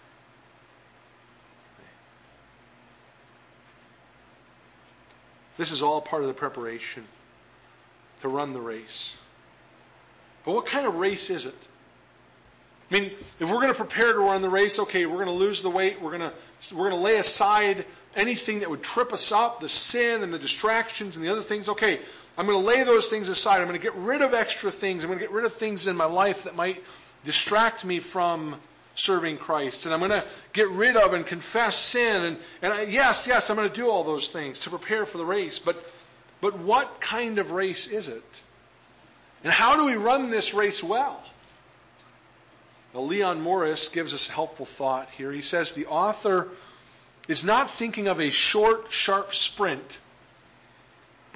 This 5.57 5.71
is 5.71 5.81
all 5.81 6.01
part 6.01 6.21
of 6.21 6.27
the 6.27 6.33
preparation 6.33 7.03
to 8.19 8.27
run 8.27 8.53
the 8.53 8.61
race. 8.61 9.15
But 10.45 10.53
what 10.53 10.67
kind 10.67 10.85
of 10.85 10.95
race 10.95 11.29
is 11.29 11.45
it? 11.45 11.55
I 12.89 12.93
mean, 12.93 13.11
if 13.39 13.49
we're 13.49 13.55
going 13.55 13.67
to 13.67 13.73
prepare 13.73 14.13
to 14.13 14.19
run 14.19 14.41
the 14.41 14.49
race, 14.49 14.79
okay, 14.79 15.05
we're 15.05 15.15
going 15.15 15.27
to 15.27 15.33
lose 15.33 15.61
the 15.61 15.69
weight. 15.69 16.01
We're 16.01 16.17
going 16.17 16.31
to 16.31 16.33
we're 16.73 16.89
going 16.89 17.01
to 17.01 17.03
lay 17.03 17.17
aside 17.17 17.85
anything 18.15 18.59
that 18.59 18.69
would 18.69 18.81
trip 18.81 19.11
us 19.11 19.31
up, 19.31 19.59
the 19.59 19.67
sin 19.67 20.23
and 20.23 20.33
the 20.33 20.39
distractions 20.39 21.17
and 21.17 21.25
the 21.25 21.29
other 21.29 21.41
things. 21.41 21.67
Okay, 21.67 21.99
I'm 22.37 22.45
going 22.45 22.59
to 22.59 22.65
lay 22.65 22.83
those 22.83 23.07
things 23.07 23.29
aside. 23.29 23.61
I'm 23.61 23.67
going 23.67 23.79
to 23.79 23.83
get 23.83 23.95
rid 23.95 24.21
of 24.21 24.33
extra 24.33 24.71
things. 24.71 25.03
I'm 25.03 25.09
going 25.09 25.19
to 25.19 25.25
get 25.25 25.33
rid 25.33 25.45
of 25.45 25.53
things 25.53 25.87
in 25.87 25.95
my 25.95 26.05
life 26.05 26.43
that 26.43 26.55
might 26.55 26.83
distract 27.23 27.83
me 27.83 27.99
from 27.99 28.55
serving 28.93 29.37
Christ. 29.37 29.85
And 29.85 29.93
I'm 29.93 29.99
going 29.99 30.11
to 30.11 30.25
get 30.53 30.69
rid 30.69 30.95
of 30.97 31.13
and 31.13 31.25
confess 31.25 31.75
sin. 31.75 32.23
And, 32.23 32.37
and 32.61 32.73
I, 32.73 32.81
yes, 32.83 33.25
yes, 33.27 33.49
I'm 33.49 33.55
going 33.55 33.69
to 33.69 33.75
do 33.75 33.89
all 33.89 34.03
those 34.03 34.27
things 34.27 34.59
to 34.61 34.69
prepare 34.69 35.05
for 35.05 35.17
the 35.17 35.25
race. 35.25 35.57
But, 35.57 35.83
but 36.39 36.59
what 36.59 37.01
kind 37.01 37.39
of 37.39 37.51
race 37.51 37.87
is 37.87 38.07
it? 38.07 38.23
And 39.43 39.51
how 39.51 39.75
do 39.77 39.85
we 39.85 39.95
run 39.95 40.29
this 40.29 40.53
race 40.53 40.83
well? 40.83 41.23
Well, 42.93 43.07
Leon 43.07 43.41
Morris 43.41 43.89
gives 43.89 44.13
us 44.13 44.29
a 44.29 44.31
helpful 44.31 44.65
thought 44.65 45.09
here. 45.11 45.31
He 45.31 45.41
says 45.41 45.73
the 45.73 45.87
author 45.87 46.49
is 47.27 47.43
not 47.43 47.71
thinking 47.71 48.07
of 48.07 48.19
a 48.19 48.29
short, 48.29 48.91
sharp 48.91 49.35
sprint, 49.35 49.99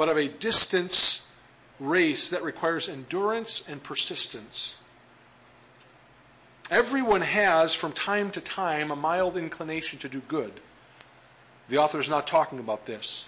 but 0.01 0.09
of 0.09 0.17
a 0.17 0.27
distance 0.27 1.23
race 1.79 2.31
that 2.31 2.41
requires 2.41 2.89
endurance 2.89 3.69
and 3.69 3.83
persistence. 3.83 4.73
Everyone 6.71 7.21
has, 7.21 7.75
from 7.75 7.91
time 7.91 8.31
to 8.31 8.41
time, 8.41 8.89
a 8.89 8.95
mild 8.95 9.37
inclination 9.37 9.99
to 9.99 10.09
do 10.09 10.19
good. 10.27 10.51
The 11.69 11.77
author 11.77 11.99
is 11.99 12.09
not 12.09 12.25
talking 12.25 12.57
about 12.57 12.87
this, 12.87 13.27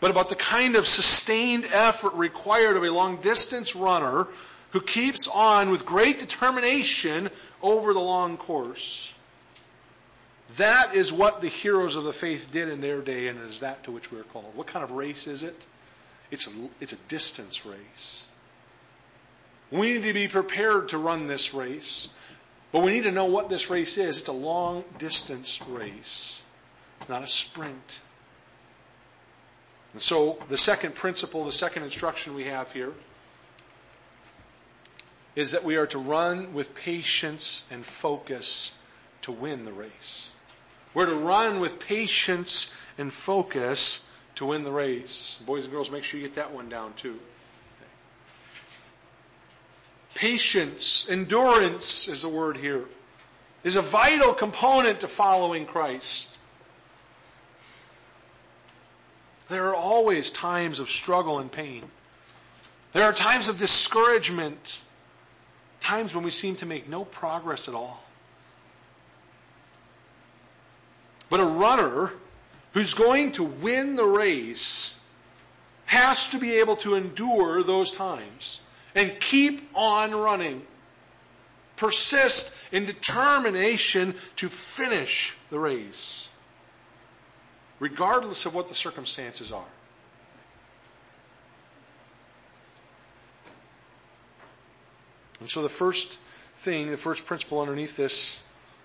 but 0.00 0.10
about 0.10 0.28
the 0.30 0.34
kind 0.34 0.74
of 0.74 0.84
sustained 0.84 1.64
effort 1.70 2.14
required 2.14 2.76
of 2.76 2.82
a 2.82 2.90
long 2.90 3.20
distance 3.20 3.76
runner 3.76 4.26
who 4.70 4.80
keeps 4.80 5.28
on 5.28 5.70
with 5.70 5.86
great 5.86 6.18
determination 6.18 7.30
over 7.62 7.94
the 7.94 8.00
long 8.00 8.36
course. 8.36 9.12
That 10.56 10.96
is 10.96 11.12
what 11.12 11.40
the 11.40 11.46
heroes 11.46 11.94
of 11.94 12.02
the 12.02 12.12
faith 12.12 12.48
did 12.50 12.68
in 12.68 12.80
their 12.80 13.00
day, 13.00 13.28
and 13.28 13.38
it 13.38 13.44
is 13.44 13.60
that 13.60 13.84
to 13.84 13.92
which 13.92 14.10
we 14.10 14.18
are 14.18 14.24
called. 14.24 14.56
What 14.56 14.66
kind 14.66 14.82
of 14.82 14.90
race 14.90 15.28
is 15.28 15.44
it? 15.44 15.66
It's 16.30 16.46
a, 16.46 16.50
it's 16.80 16.92
a 16.92 16.98
distance 17.08 17.66
race. 17.66 18.24
We 19.70 19.92
need 19.92 20.02
to 20.02 20.12
be 20.12 20.28
prepared 20.28 20.90
to 20.90 20.98
run 20.98 21.26
this 21.26 21.54
race, 21.54 22.08
but 22.72 22.82
we 22.82 22.92
need 22.92 23.04
to 23.04 23.12
know 23.12 23.26
what 23.26 23.48
this 23.48 23.70
race 23.70 23.98
is. 23.98 24.18
It's 24.18 24.28
a 24.28 24.32
long 24.32 24.84
distance 24.98 25.60
race, 25.68 26.42
it's 27.00 27.08
not 27.08 27.22
a 27.22 27.28
sprint. 27.28 28.02
And 29.92 30.00
so, 30.00 30.38
the 30.48 30.56
second 30.56 30.94
principle, 30.94 31.44
the 31.44 31.52
second 31.52 31.82
instruction 31.82 32.34
we 32.34 32.44
have 32.44 32.70
here 32.70 32.92
is 35.34 35.52
that 35.52 35.64
we 35.64 35.76
are 35.76 35.86
to 35.88 35.98
run 35.98 36.54
with 36.54 36.74
patience 36.74 37.66
and 37.70 37.84
focus 37.84 38.72
to 39.22 39.32
win 39.32 39.64
the 39.64 39.72
race. 39.72 40.30
We're 40.94 41.06
to 41.06 41.14
run 41.14 41.60
with 41.60 41.80
patience 41.80 42.72
and 42.98 43.12
focus 43.12 44.08
to 44.40 44.46
win 44.46 44.62
the 44.62 44.72
race. 44.72 45.38
Boys 45.44 45.64
and 45.64 45.72
girls, 45.72 45.90
make 45.90 46.02
sure 46.02 46.18
you 46.18 46.26
get 46.26 46.36
that 46.36 46.54
one 46.54 46.70
down 46.70 46.94
too. 46.94 47.18
Patience, 50.14 51.06
endurance 51.10 52.08
is 52.08 52.22
the 52.22 52.28
word 52.30 52.56
here, 52.56 52.86
is 53.64 53.76
a 53.76 53.82
vital 53.82 54.32
component 54.32 55.00
to 55.00 55.08
following 55.08 55.66
Christ. 55.66 56.38
There 59.50 59.68
are 59.68 59.74
always 59.74 60.30
times 60.30 60.80
of 60.80 60.88
struggle 60.88 61.38
and 61.38 61.52
pain. 61.52 61.84
There 62.92 63.04
are 63.04 63.12
times 63.12 63.48
of 63.48 63.58
discouragement 63.58 64.78
times 65.82 66.14
when 66.14 66.24
we 66.24 66.30
seem 66.30 66.56
to 66.56 66.66
make 66.66 66.88
no 66.88 67.04
progress 67.04 67.68
at 67.68 67.74
all. 67.74 68.02
But 71.28 71.40
a 71.40 71.44
runner 71.44 72.10
who's 72.72 72.94
going 72.94 73.32
to 73.32 73.44
win 73.44 73.96
the 73.96 74.04
race 74.04 74.94
has 75.86 76.28
to 76.28 76.38
be 76.38 76.58
able 76.58 76.76
to 76.76 76.94
endure 76.94 77.62
those 77.62 77.90
times 77.90 78.60
and 78.94 79.18
keep 79.18 79.68
on 79.74 80.12
running. 80.14 80.62
Persist 81.76 82.54
in 82.70 82.84
determination 82.86 84.14
to 84.36 84.48
finish 84.48 85.34
the 85.50 85.58
race, 85.58 86.28
regardless 87.78 88.46
of 88.46 88.54
what 88.54 88.68
the 88.68 88.74
circumstances 88.74 89.50
are. 89.50 89.64
And 95.40 95.48
so 95.48 95.62
the 95.62 95.70
first 95.70 96.18
thing, 96.58 96.90
the 96.90 96.98
first 96.98 97.24
principle 97.24 97.60
underneath 97.60 97.96
this 97.96 98.38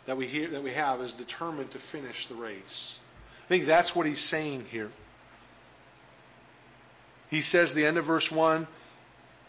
that 0.06 0.16
we 0.16 0.28
hear, 0.28 0.50
that 0.52 0.64
we 0.64 0.72
have 0.72 1.02
is 1.02 1.14
determined 1.14 1.72
to 1.72 1.80
finish 1.80 2.28
the 2.28 2.36
race. 2.36 2.98
I 3.46 3.48
think 3.48 3.66
that's 3.66 3.96
what 3.96 4.08
he's 4.08 4.20
saying 4.20 4.66
here. 4.72 4.92
He 7.30 7.42
says 7.42 7.74
the 7.74 7.86
end 7.86 7.98
of 7.98 8.06
verse 8.06 8.32
1, 8.32 8.68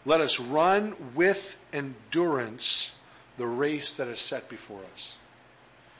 let 0.05 0.21
us 0.21 0.39
run 0.39 0.95
with 1.15 1.55
endurance 1.73 2.91
the 3.37 3.47
race 3.47 3.95
that 3.95 4.07
is 4.07 4.19
set 4.19 4.49
before 4.49 4.81
us. 4.93 5.17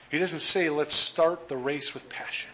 He 0.10 0.20
doesn't 0.20 0.40
say 0.40 0.70
let's 0.70 0.96
start 0.96 1.50
the 1.50 1.58
race 1.58 1.94
with 1.94 2.08
passion. 2.08 2.52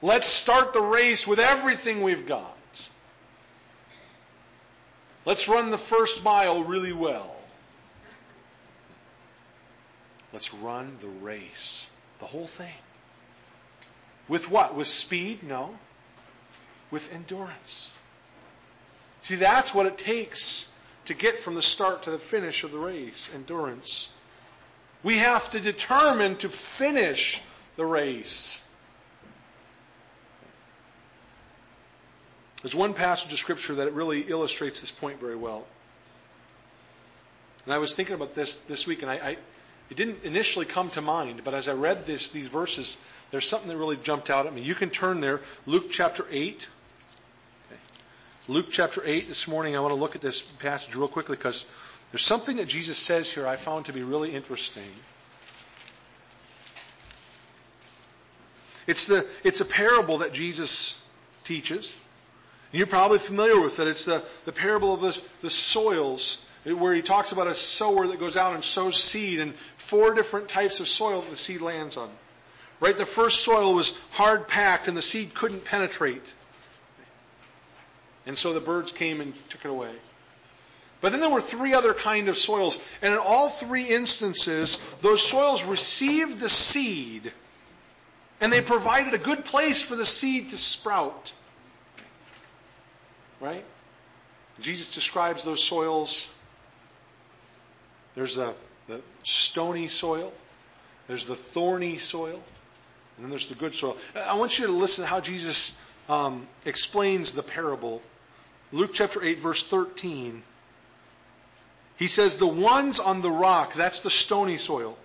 Let's 0.00 0.28
start 0.28 0.72
the 0.72 0.80
race 0.80 1.26
with 1.26 1.38
everything 1.38 2.02
we've 2.02 2.26
got. 2.26 2.56
Let's 5.24 5.48
run 5.48 5.70
the 5.70 5.78
first 5.78 6.22
mile 6.22 6.62
really 6.62 6.92
well. 6.92 7.34
Let's 10.32 10.52
run 10.52 10.96
the 11.00 11.08
race, 11.08 11.88
the 12.24 12.30
whole 12.30 12.46
thing. 12.46 12.72
With 14.28 14.50
what? 14.50 14.74
With 14.74 14.86
speed? 14.86 15.42
No. 15.42 15.76
With 16.90 17.12
endurance. 17.12 17.90
See, 19.20 19.36
that's 19.36 19.74
what 19.74 19.84
it 19.84 19.98
takes 19.98 20.70
to 21.04 21.12
get 21.12 21.40
from 21.40 21.54
the 21.54 21.60
start 21.60 22.04
to 22.04 22.10
the 22.10 22.18
finish 22.18 22.64
of 22.64 22.72
the 22.72 22.78
race 22.78 23.28
endurance. 23.34 24.08
We 25.02 25.18
have 25.18 25.50
to 25.50 25.60
determine 25.60 26.36
to 26.36 26.48
finish 26.48 27.42
the 27.76 27.84
race. 27.84 28.62
There's 32.62 32.74
one 32.74 32.94
passage 32.94 33.30
of 33.34 33.38
Scripture 33.38 33.74
that 33.74 33.92
really 33.92 34.22
illustrates 34.22 34.80
this 34.80 34.90
point 34.90 35.20
very 35.20 35.36
well. 35.36 35.66
And 37.66 37.74
I 37.74 37.78
was 37.78 37.94
thinking 37.94 38.14
about 38.14 38.34
this 38.34 38.56
this 38.58 38.86
week, 38.86 39.02
and 39.02 39.10
I, 39.10 39.14
I, 39.14 39.36
it 39.90 39.96
didn't 39.96 40.24
initially 40.24 40.66
come 40.66 40.90
to 40.90 41.02
mind, 41.02 41.42
but 41.44 41.54
as 41.54 41.68
I 41.68 41.74
read 41.74 42.06
this, 42.06 42.30
these 42.30 42.48
verses, 42.48 42.98
there's 43.30 43.48
something 43.48 43.68
that 43.68 43.76
really 43.76 43.96
jumped 43.96 44.30
out 44.30 44.46
at 44.46 44.54
me. 44.54 44.62
You 44.62 44.74
can 44.74 44.90
turn 44.90 45.20
there, 45.20 45.40
Luke 45.66 45.90
chapter 45.90 46.26
8. 46.30 46.66
Okay. 47.66 47.80
Luke 48.48 48.66
chapter 48.70 49.02
8 49.04 49.28
this 49.28 49.46
morning, 49.46 49.76
I 49.76 49.80
want 49.80 49.92
to 49.92 50.00
look 50.00 50.14
at 50.14 50.22
this 50.22 50.40
passage 50.40 50.94
real 50.94 51.08
quickly 51.08 51.36
because 51.36 51.66
there's 52.12 52.24
something 52.24 52.56
that 52.56 52.68
Jesus 52.68 52.96
says 52.96 53.30
here 53.30 53.46
I 53.46 53.56
found 53.56 53.86
to 53.86 53.92
be 53.92 54.02
really 54.02 54.34
interesting. 54.34 54.84
It's, 58.86 59.06
the, 59.06 59.26
it's 59.42 59.60
a 59.60 59.64
parable 59.64 60.18
that 60.18 60.32
Jesus 60.32 61.02
teaches. 61.42 61.92
You're 62.72 62.86
probably 62.86 63.18
familiar 63.18 63.60
with 63.60 63.78
it. 63.80 63.88
It's 63.88 64.04
the, 64.04 64.22
the 64.44 64.52
parable 64.52 64.94
of 64.94 65.00
this, 65.00 65.26
the 65.42 65.50
soils, 65.50 66.44
where 66.64 66.94
he 66.94 67.02
talks 67.02 67.32
about 67.32 67.46
a 67.46 67.54
sower 67.54 68.06
that 68.06 68.18
goes 68.18 68.36
out 68.36 68.54
and 68.54 68.64
sows 68.64 69.02
seed 69.02 69.40
and 69.40 69.54
four 69.76 70.14
different 70.14 70.48
types 70.48 70.80
of 70.80 70.88
soil 70.88 71.20
that 71.20 71.30
the 71.30 71.36
seed 71.36 71.60
lands 71.60 71.96
on. 71.96 72.10
Right? 72.80 72.96
The 72.96 73.06
first 73.06 73.40
soil 73.44 73.74
was 73.74 73.98
hard 74.10 74.48
packed 74.48 74.88
and 74.88 74.96
the 74.96 75.02
seed 75.02 75.34
couldn't 75.34 75.64
penetrate. 75.64 76.24
And 78.26 78.38
so 78.38 78.54
the 78.54 78.60
birds 78.60 78.92
came 78.92 79.20
and 79.20 79.34
took 79.50 79.64
it 79.64 79.68
away. 79.68 79.92
But 81.04 81.12
then 81.12 81.20
there 81.20 81.28
were 81.28 81.42
three 81.42 81.74
other 81.74 81.92
kind 81.92 82.30
of 82.30 82.38
soils, 82.38 82.82
and 83.02 83.12
in 83.12 83.20
all 83.20 83.50
three 83.50 83.84
instances, 83.84 84.80
those 85.02 85.20
soils 85.20 85.62
received 85.62 86.40
the 86.40 86.48
seed, 86.48 87.30
and 88.40 88.50
they 88.50 88.62
provided 88.62 89.12
a 89.12 89.18
good 89.18 89.44
place 89.44 89.82
for 89.82 89.96
the 89.96 90.06
seed 90.06 90.48
to 90.50 90.56
sprout. 90.56 91.32
Right? 93.38 93.66
Jesus 94.60 94.94
describes 94.94 95.44
those 95.44 95.62
soils. 95.62 96.26
There's 98.14 98.36
the, 98.36 98.54
stony 99.22 99.88
soil, 99.88 100.32
there's 101.08 101.24
the 101.24 101.36
thorny 101.36 101.98
soil, 101.98 102.42
and 103.16 103.24
then 103.24 103.30
there's 103.30 103.48
the 103.48 103.54
good 103.54 103.74
soil. 103.74 103.96
I 104.14 104.36
want 104.36 104.58
you 104.58 104.66
to 104.66 104.72
listen 104.72 105.02
to 105.02 105.08
how 105.08 105.20
Jesus 105.20 105.78
um, 106.08 106.46
explains 106.64 107.32
the 107.32 107.42
parable. 107.42 108.02
Luke 108.72 108.90
chapter 108.92 109.22
8, 109.22 109.40
verse 109.40 109.62
13. 109.62 110.42
He 111.96 112.08
says, 112.08 112.36
The 112.36 112.46
ones 112.46 112.98
on 113.00 113.22
the 113.22 113.30
rock, 113.30 113.74
that's 113.74 114.00
the 114.00 114.10
stony 114.10 114.56
soil, 114.56 114.96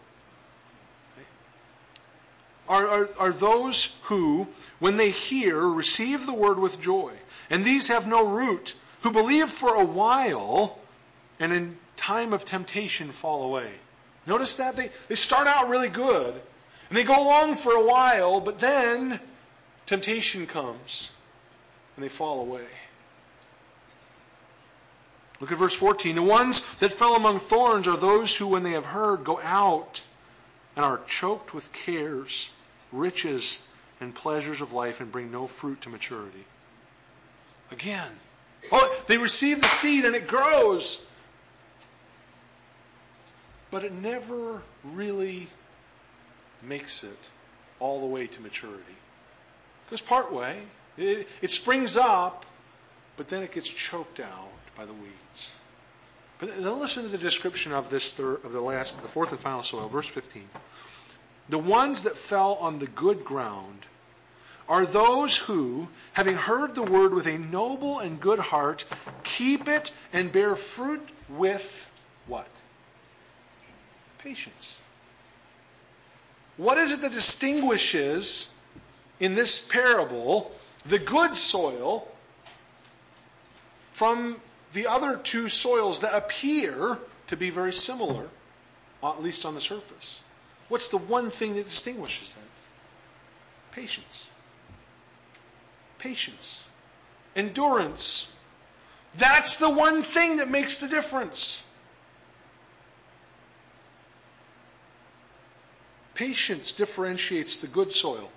are, 2.67 2.87
are, 2.87 3.09
are 3.17 3.31
those 3.31 3.95
who, 4.03 4.47
when 4.79 4.97
they 4.97 5.09
hear, 5.09 5.59
receive 5.59 6.25
the 6.25 6.33
word 6.33 6.59
with 6.59 6.79
joy. 6.79 7.13
And 7.49 7.65
these 7.65 7.87
have 7.87 8.07
no 8.07 8.27
root, 8.27 8.75
who 9.01 9.11
believe 9.11 9.49
for 9.49 9.75
a 9.75 9.85
while, 9.85 10.77
and 11.39 11.51
in 11.51 11.77
time 11.99 12.33
of 12.33 12.45
temptation 12.45 13.12
fall 13.12 13.43
away. 13.43 13.69
Notice 14.25 14.55
that? 14.55 14.75
They, 14.75 14.89
they 15.07 15.15
start 15.15 15.47
out 15.47 15.69
really 15.69 15.89
good, 15.89 16.33
and 16.89 16.97
they 16.97 17.03
go 17.03 17.21
along 17.21 17.55
for 17.55 17.73
a 17.73 17.85
while, 17.85 18.39
but 18.39 18.59
then 18.59 19.19
temptation 19.85 20.47
comes, 20.47 21.12
and 21.95 22.03
they 22.03 22.09
fall 22.09 22.41
away. 22.41 22.65
Look 25.39 25.51
at 25.51 25.57
verse 25.57 25.73
14. 25.73 26.15
The 26.15 26.21
ones 26.21 26.75
that 26.75 26.93
fell 26.93 27.15
among 27.15 27.39
thorns 27.39 27.88
are 27.88 27.97
those 27.97 28.35
who, 28.35 28.47
when 28.47 28.63
they 28.63 28.71
have 28.71 28.85
heard, 28.85 29.23
go 29.23 29.39
out 29.41 30.01
and 30.75 30.85
are 30.85 31.01
choked 31.07 31.53
with 31.53 31.71
cares, 31.71 32.49
riches, 32.91 33.62
and 34.01 34.13
pleasures 34.13 34.62
of 34.62 34.73
life 34.73 35.01
and 35.01 35.12
bring 35.12 35.31
no 35.31 35.47
fruit 35.47 35.81
to 35.81 35.89
maturity. 35.89 36.45
Again. 37.71 38.09
Oh, 38.71 38.95
they 39.07 39.17
receive 39.17 39.62
the 39.62 39.67
seed 39.67 40.05
and 40.05 40.15
it 40.15 40.27
grows. 40.27 41.01
But 43.71 43.84
it 43.84 43.93
never 43.93 44.62
really 44.84 45.47
makes 46.62 47.03
it 47.03 47.19
all 47.79 47.99
the 47.99 48.05
way 48.05 48.27
to 48.27 48.41
maturity. 48.41 48.84
It 49.86 49.89
goes 49.89 50.01
part 50.01 50.34
way. 50.34 50.62
It, 50.97 51.27
it 51.41 51.51
springs 51.51 51.95
up, 51.95 52.45
but 53.15 53.29
then 53.29 53.43
it 53.43 53.51
gets 53.51 53.69
choked 53.69 54.19
out 54.19 54.49
by 54.75 54.86
the 54.86 54.93
weeds. 54.93 55.49
But 56.39 56.55
then 56.62 56.79
listen 56.79 57.03
to 57.03 57.10
the 57.10 57.17
description 57.17 57.73
of 57.73 57.89
this 57.89 58.13
third, 58.13 58.45
of 58.45 58.53
the 58.53 58.62
last, 58.62 59.01
the 59.01 59.08
fourth 59.10 59.32
and 59.32 59.39
final 59.39 59.63
soil, 59.63 59.88
verse 59.89 60.08
15. 60.08 60.49
The 61.49 61.58
ones 61.58 62.03
that 62.03 62.15
fell 62.15 62.55
on 62.55 62.79
the 62.79 62.88
good 62.88 63.25
ground 63.25 63.86
are 64.69 64.86
those 64.86 65.36
who, 65.36 65.88
having 66.13 66.36
heard 66.36 66.75
the 66.75 66.84
word 66.84 67.13
with 67.13 67.25
a 67.25 67.38
noble 67.38 67.99
and 67.99 68.21
good 68.21 68.39
heart, 68.39 68.86
keep 69.23 69.67
it 69.67 69.91
and 70.13 70.32
bear 70.32 70.55
fruit 70.55 71.08
with 71.27 71.86
what? 72.27 72.47
Patience. 74.19 74.79
What 76.58 76.77
is 76.77 76.91
it 76.91 77.01
that 77.01 77.12
distinguishes 77.12 78.53
in 79.19 79.36
this 79.36 79.60
parable 79.60 80.51
the 80.86 80.99
good 80.99 81.36
soil 81.36 82.08
from 83.93 84.38
the 84.73 84.88
other 84.88 85.17
two 85.17 85.49
soils 85.49 86.01
that 86.01 86.15
appear 86.15 86.97
to 87.27 87.38
be 87.38 87.49
very 87.49 87.73
similar, 87.73 88.27
at 89.03 89.21
least 89.21 89.45
on 89.45 89.55
the 89.55 89.62
surface. 89.62 90.21
What's 90.67 90.89
the 90.89 90.97
one 90.97 91.32
thing 91.32 91.55
that 91.55 91.65
distinguishes 91.65 92.34
them? 92.34 92.43
Patience. 93.71 94.29
Patience. 95.97 96.63
Endurance. 97.36 98.32
That's 99.15 99.58
the 99.58 99.69
one 99.69 100.01
thing 100.01 100.38
that 100.38 100.49
makes 100.49 100.77
the 100.77 100.88
difference. 100.88 101.63
Patience 106.19 106.73
differentiates 106.73 107.60
the 107.60 107.67
good 107.67 107.93
soil 107.93 108.29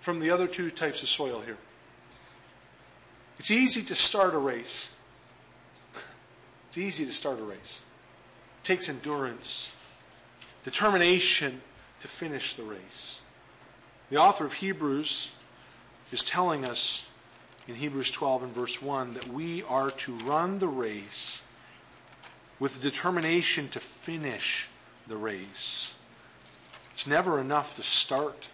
from 0.00 0.20
the 0.20 0.30
other 0.30 0.46
two 0.46 0.70
types 0.70 1.02
of 1.02 1.08
soil 1.10 1.42
here. 1.42 1.58
It's 3.38 3.50
easy 3.50 3.82
to 3.82 3.94
start 3.94 4.32
a 4.32 4.38
race. 4.38 4.90
It's 6.68 6.78
easy 6.78 7.04
to 7.04 7.12
start 7.12 7.38
a 7.38 7.42
race. 7.42 7.82
It 8.62 8.64
takes 8.64 8.88
endurance, 8.88 9.68
determination 10.64 11.60
to 12.00 12.08
finish 12.08 12.54
the 12.54 12.62
race. 12.62 13.20
The 14.08 14.16
author 14.16 14.46
of 14.46 14.54
Hebrews 14.54 15.28
is 16.12 16.22
telling 16.22 16.64
us 16.64 17.06
in 17.68 17.74
Hebrews 17.74 18.12
12 18.12 18.44
and 18.44 18.54
verse 18.54 18.80
1 18.80 19.12
that 19.12 19.28
we 19.28 19.62
are 19.64 19.90
to 19.90 20.14
run 20.20 20.58
the 20.58 20.68
race 20.68 21.42
with 22.58 22.80
determination 22.80 23.68
to 23.68 23.80
finish 23.80 24.70
the 25.06 25.18
race. 25.18 25.92
It's 27.00 27.06
never 27.06 27.40
enough 27.40 27.76
to 27.76 27.82
start. 27.82 28.46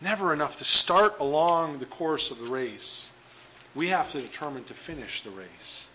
Never 0.00 0.32
enough 0.32 0.58
to 0.58 0.64
start 0.64 1.18
along 1.18 1.80
the 1.80 1.84
course 1.84 2.30
of 2.30 2.38
the 2.38 2.44
race. 2.44 3.10
We 3.74 3.88
have 3.88 4.12
to 4.12 4.20
determine 4.20 4.62
to 4.66 4.74
finish 4.74 5.22
the 5.22 5.30
race. 5.30 5.86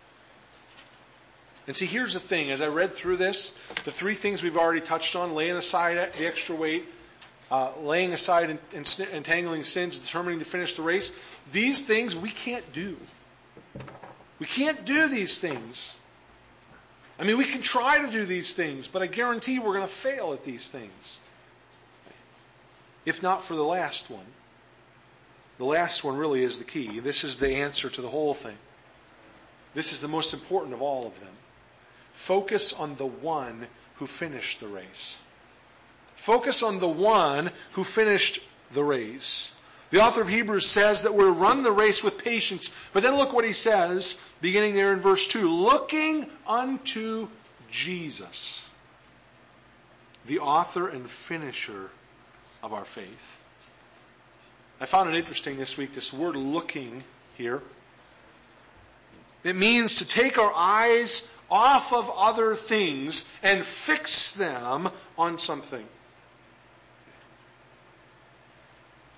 And 1.65 1.77
see, 1.77 1.85
here's 1.85 2.13
the 2.13 2.19
thing. 2.19 2.51
As 2.51 2.59
I 2.59 2.67
read 2.67 2.91
through 2.91 3.15
this, 3.15 3.57
the 3.85 3.91
three 3.91 4.15
things 4.15 4.43
we've 4.43 4.57
already 4.57 4.81
touched 4.81 5.15
on 5.15 5.33
laying 5.33 5.55
aside 5.55 5.95
the 6.17 6.27
extra 6.27 6.57
weight, 6.57 6.83
uh, 7.49 7.71
laying 7.81 8.11
aside 8.11 8.59
entangling 8.73 9.63
sins, 9.63 9.97
determining 9.99 10.39
to 10.39 10.45
finish 10.45 10.73
the 10.73 10.81
race 10.81 11.13
these 11.53 11.79
things 11.79 12.17
we 12.17 12.31
can't 12.31 12.73
do. 12.73 12.97
We 14.39 14.45
can't 14.45 14.83
do 14.83 15.07
these 15.07 15.39
things. 15.39 15.95
I 17.19 17.23
mean, 17.23 17.37
we 17.37 17.45
can 17.45 17.61
try 17.61 17.99
to 17.99 18.11
do 18.11 18.25
these 18.25 18.53
things, 18.53 18.87
but 18.87 19.01
I 19.01 19.07
guarantee 19.07 19.59
we're 19.59 19.75
going 19.75 19.87
to 19.87 19.93
fail 19.93 20.33
at 20.33 20.43
these 20.43 20.71
things. 20.71 21.19
If 23.05 23.21
not 23.21 23.45
for 23.45 23.55
the 23.55 23.63
last 23.63 24.09
one. 24.09 24.25
The 25.59 25.65
last 25.65 26.03
one 26.03 26.17
really 26.17 26.43
is 26.43 26.57
the 26.57 26.63
key. 26.63 26.99
This 26.99 27.23
is 27.23 27.37
the 27.37 27.55
answer 27.57 27.89
to 27.89 28.01
the 28.01 28.09
whole 28.09 28.33
thing. 28.33 28.57
This 29.73 29.91
is 29.91 30.01
the 30.01 30.07
most 30.07 30.33
important 30.33 30.73
of 30.73 30.81
all 30.81 31.05
of 31.05 31.19
them. 31.19 31.33
Focus 32.13 32.73
on 32.73 32.95
the 32.95 33.05
one 33.05 33.67
who 33.95 34.07
finished 34.07 34.59
the 34.59 34.67
race. 34.67 35.17
Focus 36.15 36.63
on 36.63 36.79
the 36.79 36.87
one 36.87 37.51
who 37.73 37.83
finished 37.83 38.39
the 38.71 38.83
race. 38.83 39.52
The 39.93 40.01
author 40.01 40.23
of 40.23 40.27
Hebrews 40.27 40.67
says 40.67 41.03
that 41.03 41.13
we're 41.13 41.29
run 41.29 41.61
the 41.61 41.71
race 41.71 42.03
with 42.03 42.17
patience. 42.17 42.73
But 42.93 43.03
then 43.03 43.15
look 43.15 43.31
what 43.31 43.45
he 43.45 43.53
says, 43.53 44.19
beginning 44.41 44.73
there 44.73 44.91
in 44.91 45.01
verse 45.01 45.27
2 45.27 45.47
looking 45.47 46.31
unto 46.47 47.27
Jesus, 47.69 48.63
the 50.25 50.39
author 50.39 50.87
and 50.87 51.07
finisher 51.07 51.91
of 52.63 52.73
our 52.73 52.85
faith. 52.85 53.37
I 54.81 54.87
found 54.87 55.09
it 55.09 55.15
interesting 55.15 55.57
this 55.57 55.77
week, 55.77 55.93
this 55.93 56.11
word 56.11 56.35
looking 56.35 57.03
here. 57.35 57.61
It 59.43 59.55
means 59.55 59.97
to 59.97 60.07
take 60.07 60.39
our 60.39 60.53
eyes 60.55 61.29
off 61.51 61.93
of 61.93 62.09
other 62.09 62.55
things 62.55 63.29
and 63.43 63.63
fix 63.63 64.33
them 64.33 64.89
on 65.19 65.37
something. 65.37 65.87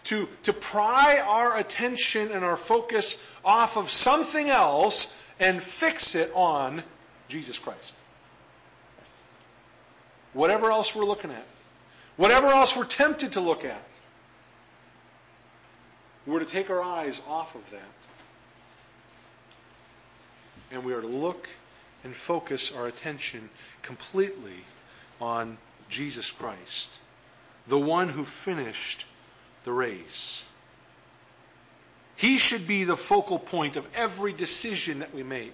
To, 0.06 0.28
to 0.43 0.53
pry 0.53 1.20
our 1.26 1.58
attention 1.58 2.32
and 2.32 2.45
our 2.45 2.58
focus 2.58 3.22
off 3.43 3.76
of 3.78 3.89
something 3.89 4.49
else 4.49 5.20
and 5.39 5.62
fix 5.62 6.16
it 6.16 6.32
on 6.36 6.84
Jesus 7.28 7.58
Christ. 7.58 7.95
whatever 10.36 10.70
else 10.70 10.93
we're 10.93 11.06
looking 11.06 11.32
at, 11.32 11.45
whatever 12.18 12.47
else 12.47 12.76
we're 12.76 12.86
tempted 12.86 13.34
to 13.34 13.39
look 13.39 13.66
at. 13.66 13.82
We're 16.28 16.39
to 16.39 16.45
take 16.45 16.70
our 16.70 16.82
eyes 16.82 17.22
off 17.28 17.56
of 17.56 17.68
that. 17.72 17.82
And 20.72 20.84
we 20.84 20.93
are 20.93 21.01
to 21.01 21.08
look 21.08 21.47
and 22.03 22.16
focus 22.16 22.74
our 22.76 22.88
attention 22.88 23.49
completely 23.82 24.58
on 25.22 25.58
Jesus 25.88 26.30
Christ, 26.32 26.91
the 27.68 27.80
one 27.80 28.10
who 28.10 28.26
finished 28.26 29.06
the 29.66 29.74
race. 29.74 30.43
He 32.16 32.38
should 32.38 32.66
be 32.66 32.86
the 32.86 32.95
focal 32.95 33.39
point 33.39 33.76
of 33.76 33.86
every 33.93 34.32
decision 34.32 34.99
that 34.99 35.13
we 35.13 35.24
make. 35.24 35.53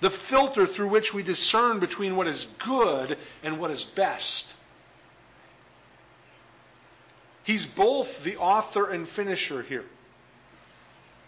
The 0.00 0.10
filter 0.10 0.66
through 0.66 0.88
which 0.88 1.12
we 1.12 1.22
discern 1.22 1.80
between 1.80 2.16
what 2.16 2.26
is 2.26 2.46
good 2.64 3.18
and 3.42 3.58
what 3.58 3.70
is 3.70 3.84
best. 3.84 4.54
He's 7.42 7.66
both 7.66 8.22
the 8.22 8.36
author 8.36 8.88
and 8.88 9.08
finisher 9.08 9.62
here. 9.62 9.84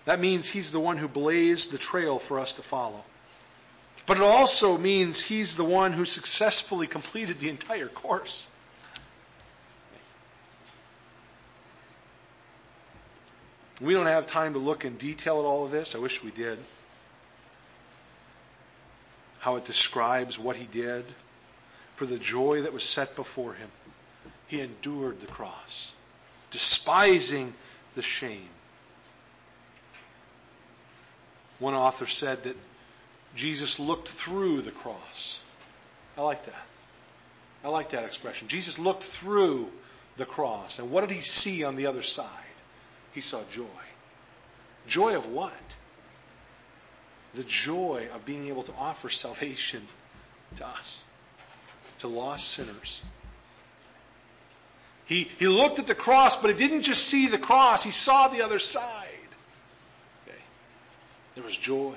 That 0.04 0.20
means 0.20 0.48
he's 0.48 0.70
the 0.70 0.80
one 0.80 0.96
who 0.96 1.08
blazed 1.08 1.72
the 1.72 1.78
trail 1.78 2.18
for 2.18 2.40
us 2.40 2.54
to 2.54 2.62
follow. 2.62 3.02
But 4.06 4.16
it 4.16 4.22
also 4.22 4.78
means 4.78 5.20
he's 5.20 5.54
the 5.54 5.64
one 5.64 5.92
who 5.92 6.04
successfully 6.04 6.86
completed 6.86 7.40
the 7.40 7.48
entire 7.48 7.88
course. 7.88 8.48
We 13.82 13.94
don't 13.94 14.06
have 14.06 14.28
time 14.28 14.52
to 14.52 14.60
look 14.60 14.84
in 14.84 14.96
detail 14.96 15.40
at 15.40 15.44
all 15.44 15.64
of 15.64 15.72
this. 15.72 15.96
I 15.96 15.98
wish 15.98 16.22
we 16.22 16.30
did. 16.30 16.58
How 19.40 19.56
it 19.56 19.64
describes 19.64 20.38
what 20.38 20.54
he 20.54 20.64
did. 20.64 21.04
For 21.96 22.06
the 22.06 22.18
joy 22.18 22.62
that 22.62 22.72
was 22.72 22.84
set 22.84 23.16
before 23.16 23.54
him, 23.54 23.68
he 24.46 24.60
endured 24.60 25.20
the 25.20 25.26
cross, 25.26 25.92
despising 26.50 27.54
the 27.94 28.02
shame. 28.02 28.48
One 31.58 31.74
author 31.74 32.06
said 32.06 32.44
that 32.44 32.56
Jesus 33.34 33.78
looked 33.78 34.08
through 34.08 34.62
the 34.62 34.70
cross. 34.70 35.40
I 36.16 36.22
like 36.22 36.44
that. 36.46 36.64
I 37.64 37.68
like 37.68 37.90
that 37.90 38.04
expression. 38.04 38.48
Jesus 38.48 38.78
looked 38.78 39.04
through 39.04 39.70
the 40.16 40.26
cross. 40.26 40.78
And 40.78 40.90
what 40.90 41.02
did 41.02 41.14
he 41.14 41.20
see 41.20 41.62
on 41.64 41.76
the 41.76 41.86
other 41.86 42.02
side? 42.02 42.28
He 43.12 43.20
saw 43.20 43.42
joy. 43.50 43.66
Joy 44.86 45.16
of 45.16 45.26
what? 45.26 45.52
The 47.34 47.44
joy 47.44 48.08
of 48.14 48.24
being 48.24 48.48
able 48.48 48.62
to 48.64 48.72
offer 48.74 49.08
salvation 49.08 49.86
to 50.56 50.66
us, 50.66 51.04
to 52.00 52.08
lost 52.08 52.50
sinners. 52.50 53.00
He, 55.04 55.28
he 55.38 55.46
looked 55.46 55.78
at 55.78 55.86
the 55.86 55.94
cross, 55.94 56.36
but 56.36 56.50
he 56.50 56.56
didn't 56.56 56.82
just 56.82 57.04
see 57.04 57.26
the 57.26 57.38
cross, 57.38 57.82
he 57.82 57.90
saw 57.90 58.28
the 58.28 58.42
other 58.42 58.58
side. 58.58 59.08
Okay. 60.26 60.38
There 61.34 61.44
was 61.44 61.56
joy. 61.56 61.96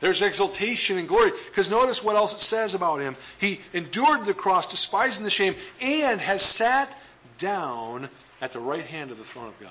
There's 0.00 0.20
exultation 0.20 0.98
and 0.98 1.06
glory. 1.06 1.30
Because 1.48 1.70
notice 1.70 2.02
what 2.02 2.16
else 2.16 2.34
it 2.34 2.40
says 2.40 2.74
about 2.74 3.00
him. 3.00 3.16
He 3.38 3.60
endured 3.72 4.24
the 4.24 4.34
cross, 4.34 4.66
despising 4.68 5.22
the 5.22 5.30
shame, 5.30 5.54
and 5.80 6.20
has 6.20 6.42
sat 6.42 6.92
down 7.38 8.08
at 8.40 8.50
the 8.50 8.58
right 8.58 8.84
hand 8.84 9.12
of 9.12 9.18
the 9.18 9.24
throne 9.24 9.46
of 9.46 9.60
God. 9.60 9.70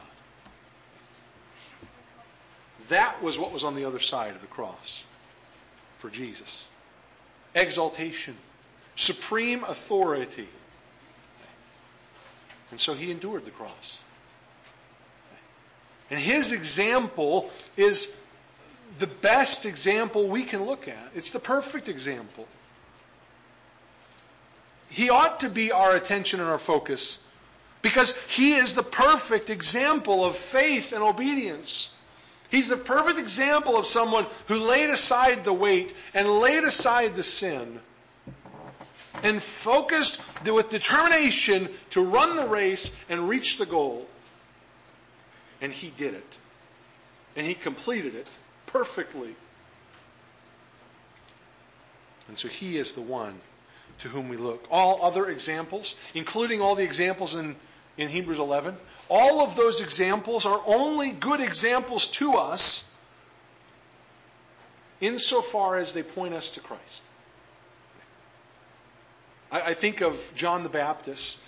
That 2.92 3.24
was 3.24 3.40
what 3.40 3.54
was 3.54 3.64
on 3.64 3.76
the 3.76 3.86
other 3.86 4.00
side 4.00 4.36
of 4.36 4.42
the 4.42 4.48
cross 4.48 5.06
for 5.96 6.10
Jesus 6.10 6.68
exaltation, 7.56 8.36
supreme 8.96 9.64
authority. 9.64 10.48
And 12.70 12.80
so 12.80 12.94
he 12.94 13.12
endured 13.12 13.44
the 13.44 13.52
cross. 13.52 14.00
And 16.10 16.20
his 16.20 16.52
example 16.52 17.50
is 17.76 18.16
the 19.00 19.08
best 19.08 19.66
example 19.66 20.28
we 20.28 20.44
can 20.44 20.66
look 20.66 20.88
at. 20.88 21.12
It's 21.16 21.32
the 21.32 21.40
perfect 21.40 21.90
example. 21.90 22.48
He 24.90 25.10
ought 25.10 25.42
to 25.42 25.50
be 25.50 25.72
our 25.72 25.96
attention 25.96 26.42
and 26.42 26.50
our 26.50 26.58
focus 26.58 27.20
because 27.82 28.18
he 28.28 28.54
is 28.54 28.76
the 28.76 28.84
perfect 28.84 29.50
example 29.50 30.26
of 30.26 30.36
faith 30.36 30.92
and 30.92 31.04
obedience. 31.04 31.96
He's 32.52 32.68
the 32.68 32.78
perfect 32.78 33.18
example 33.18 33.78
of 33.78 33.88
someone 33.88 34.28
who 34.48 34.56
laid 34.56 34.90
aside 34.90 35.46
the 35.46 35.54
weight 35.54 35.94
and 36.14 36.28
laid 36.28 36.66
aside 36.66 37.16
the 37.16 37.24
sin 37.24 37.80
and 39.24 39.42
focused 39.42 40.22
with 40.46 40.70
determination 40.70 41.70
to 41.92 42.04
run 42.04 42.36
the 42.36 42.46
race 42.46 42.94
and 43.10 43.30
reach 43.30 43.58
the 43.58 43.66
goal. 43.66 44.06
And 45.62 45.72
he 45.72 45.92
did 45.92 46.14
it. 46.14 46.38
And 47.38 47.48
he 47.48 47.54
completed 47.54 48.16
it 48.16 48.28
perfectly. 48.66 49.34
And 52.28 52.38
so 52.38 52.50
he 52.50 52.78
is 52.78 52.94
the 52.94 53.02
one 53.02 53.40
to 54.00 54.10
whom 54.10 54.28
we 54.28 54.36
look. 54.36 54.66
All 54.70 55.04
other 55.04 55.28
examples, 55.28 55.96
including 56.14 56.62
all 56.62 56.76
the 56.76 56.84
examples 56.84 57.36
in, 57.36 57.56
in 57.98 58.10
Hebrews 58.10 58.40
11, 58.40 58.76
all 59.12 59.42
of 59.42 59.58
those 59.58 59.82
examples 59.82 60.46
are 60.46 60.62
only 60.66 61.12
good 61.12 61.42
examples 61.42 62.08
to 62.08 62.36
us 62.36 62.90
insofar 65.02 65.78
as 65.78 65.94
they 65.94 66.02
point 66.02 66.34
us 66.34 66.52
to 66.52 66.62
Christ. 66.62 67.04
I, 69.52 69.62
I 69.62 69.74
think 69.74 70.00
of 70.00 70.18
John 70.34 70.64
the 70.64 70.70
Baptist. 70.70 71.42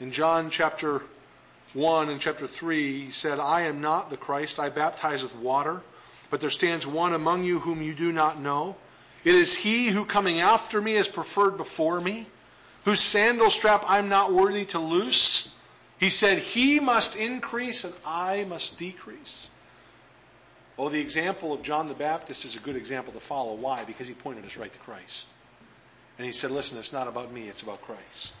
In 0.00 0.12
John 0.12 0.50
chapter 0.50 1.02
1 1.72 2.08
and 2.08 2.20
chapter 2.20 2.46
3, 2.46 3.06
he 3.06 3.10
said, 3.10 3.40
I 3.40 3.62
am 3.62 3.80
not 3.80 4.08
the 4.08 4.16
Christ. 4.16 4.60
I 4.60 4.68
baptize 4.68 5.24
with 5.24 5.34
water, 5.34 5.82
but 6.30 6.38
there 6.38 6.50
stands 6.50 6.86
one 6.86 7.14
among 7.14 7.42
you 7.42 7.58
whom 7.58 7.82
you 7.82 7.94
do 7.94 8.12
not 8.12 8.40
know. 8.40 8.76
It 9.24 9.34
is 9.34 9.56
he 9.56 9.88
who 9.88 10.04
coming 10.04 10.40
after 10.40 10.80
me 10.80 10.94
is 10.94 11.08
preferred 11.08 11.56
before 11.56 12.00
me, 12.00 12.26
whose 12.84 13.00
sandal 13.00 13.50
strap 13.50 13.84
I'm 13.88 14.08
not 14.08 14.32
worthy 14.32 14.66
to 14.66 14.78
loose. 14.78 15.52
He 15.98 16.10
said, 16.10 16.38
He 16.38 16.80
must 16.80 17.16
increase 17.16 17.84
and 17.84 17.94
I 18.06 18.44
must 18.44 18.78
decrease. 18.78 19.48
Oh, 20.78 20.88
the 20.88 21.00
example 21.00 21.52
of 21.52 21.62
John 21.62 21.88
the 21.88 21.94
Baptist 21.94 22.44
is 22.44 22.54
a 22.54 22.60
good 22.60 22.76
example 22.76 23.12
to 23.12 23.20
follow. 23.20 23.54
Why? 23.54 23.84
Because 23.84 24.06
he 24.06 24.14
pointed 24.14 24.44
us 24.44 24.56
right 24.56 24.72
to 24.72 24.78
Christ. 24.80 25.28
And 26.16 26.26
he 26.26 26.32
said, 26.32 26.52
Listen, 26.52 26.78
it's 26.78 26.92
not 26.92 27.08
about 27.08 27.32
me, 27.32 27.48
it's 27.48 27.62
about 27.62 27.82
Christ. 27.82 28.34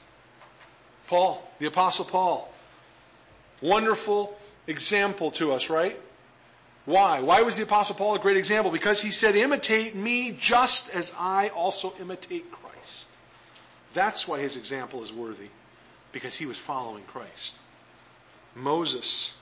Paul, 1.08 1.42
the 1.58 1.66
Apostle 1.66 2.04
Paul, 2.04 2.52
wonderful 3.60 4.38
example 4.66 5.32
to 5.32 5.52
us, 5.52 5.68
right? 5.68 5.98
Why? 6.84 7.20
Why 7.22 7.42
was 7.42 7.56
the 7.56 7.64
Apostle 7.64 7.96
Paul 7.96 8.14
a 8.14 8.18
great 8.20 8.36
example? 8.36 8.70
Because 8.70 9.02
he 9.02 9.10
said, 9.10 9.34
Imitate 9.34 9.96
me 9.96 10.36
just 10.38 10.90
as 10.90 11.12
I 11.18 11.48
also 11.48 11.92
imitate 12.00 12.52
Christ. 12.52 13.08
That's 13.94 14.28
why 14.28 14.38
his 14.38 14.56
example 14.56 15.02
is 15.02 15.12
worthy 15.12 15.48
because 16.12 16.34
he 16.34 16.46
was 16.46 16.58
following 16.58 17.04
Christ. 17.04 17.56
Moses, 18.54 19.34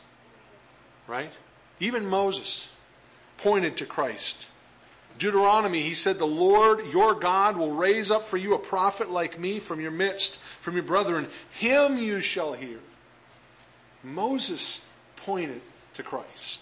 right? 1.07 1.33
Even 1.81 2.07
Moses 2.07 2.69
pointed 3.39 3.79
to 3.79 3.87
Christ. 3.87 4.49
Deuteronomy, 5.19 5.83
he 5.83 5.95
said, 5.95 6.19
The 6.19 6.27
Lord 6.27 6.87
your 6.93 7.15
God 7.15 7.57
will 7.57 7.73
raise 7.73 8.11
up 8.11 8.25
for 8.25 8.37
you 8.37 8.55
a 8.55 8.59
prophet 8.59 9.11
like 9.11 9.39
me 9.39 9.61
from 9.61 9.81
your 9.81 9.91
midst, 9.91 10.39
from 10.61 10.75
your 10.75 10.83
brethren. 10.83 11.29
Him 11.59 11.97
you 11.97 12.21
shall 12.21 12.53
hear. 12.53 12.79
Moses 14.03 14.85
pointed 15.17 15.61
to 15.95 16.03
Christ. 16.03 16.61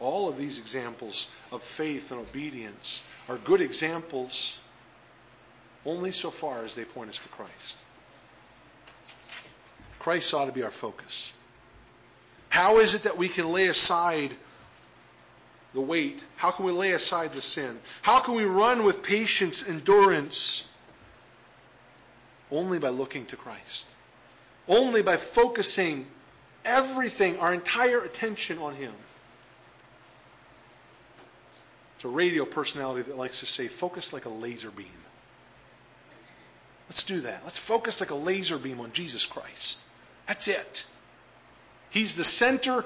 All 0.00 0.28
of 0.28 0.38
these 0.38 0.58
examples 0.58 1.30
of 1.50 1.62
faith 1.62 2.12
and 2.12 2.20
obedience 2.20 3.02
are 3.28 3.38
good 3.38 3.60
examples 3.60 4.58
only 5.84 6.12
so 6.12 6.30
far 6.30 6.64
as 6.64 6.74
they 6.74 6.84
point 6.84 7.10
us 7.10 7.18
to 7.20 7.28
Christ. 7.30 7.76
Christ 10.08 10.32
ought 10.32 10.46
to 10.46 10.52
be 10.52 10.62
our 10.62 10.70
focus. 10.70 11.34
How 12.48 12.78
is 12.78 12.94
it 12.94 13.02
that 13.02 13.18
we 13.18 13.28
can 13.28 13.52
lay 13.52 13.66
aside 13.66 14.34
the 15.74 15.82
weight? 15.82 16.24
How 16.36 16.50
can 16.50 16.64
we 16.64 16.72
lay 16.72 16.92
aside 16.92 17.34
the 17.34 17.42
sin? 17.42 17.78
How 18.00 18.20
can 18.20 18.34
we 18.34 18.46
run 18.46 18.84
with 18.84 19.02
patience, 19.02 19.62
endurance? 19.68 20.64
Only 22.50 22.78
by 22.78 22.88
looking 22.88 23.26
to 23.26 23.36
Christ. 23.36 23.84
Only 24.66 25.02
by 25.02 25.18
focusing 25.18 26.06
everything, 26.64 27.38
our 27.38 27.52
entire 27.52 28.00
attention 28.00 28.56
on 28.60 28.76
Him. 28.76 28.94
It's 31.96 32.06
a 32.06 32.08
radio 32.08 32.46
personality 32.46 33.02
that 33.02 33.18
likes 33.18 33.40
to 33.40 33.46
say, 33.46 33.68
focus 33.68 34.14
like 34.14 34.24
a 34.24 34.30
laser 34.30 34.70
beam. 34.70 34.86
Let's 36.88 37.04
do 37.04 37.20
that. 37.20 37.42
Let's 37.44 37.58
focus 37.58 38.00
like 38.00 38.08
a 38.08 38.14
laser 38.14 38.56
beam 38.56 38.80
on 38.80 38.94
Jesus 38.94 39.26
Christ. 39.26 39.84
That's 40.28 40.46
it. 40.46 40.84
He's 41.90 42.14
the 42.14 42.24
center 42.24 42.84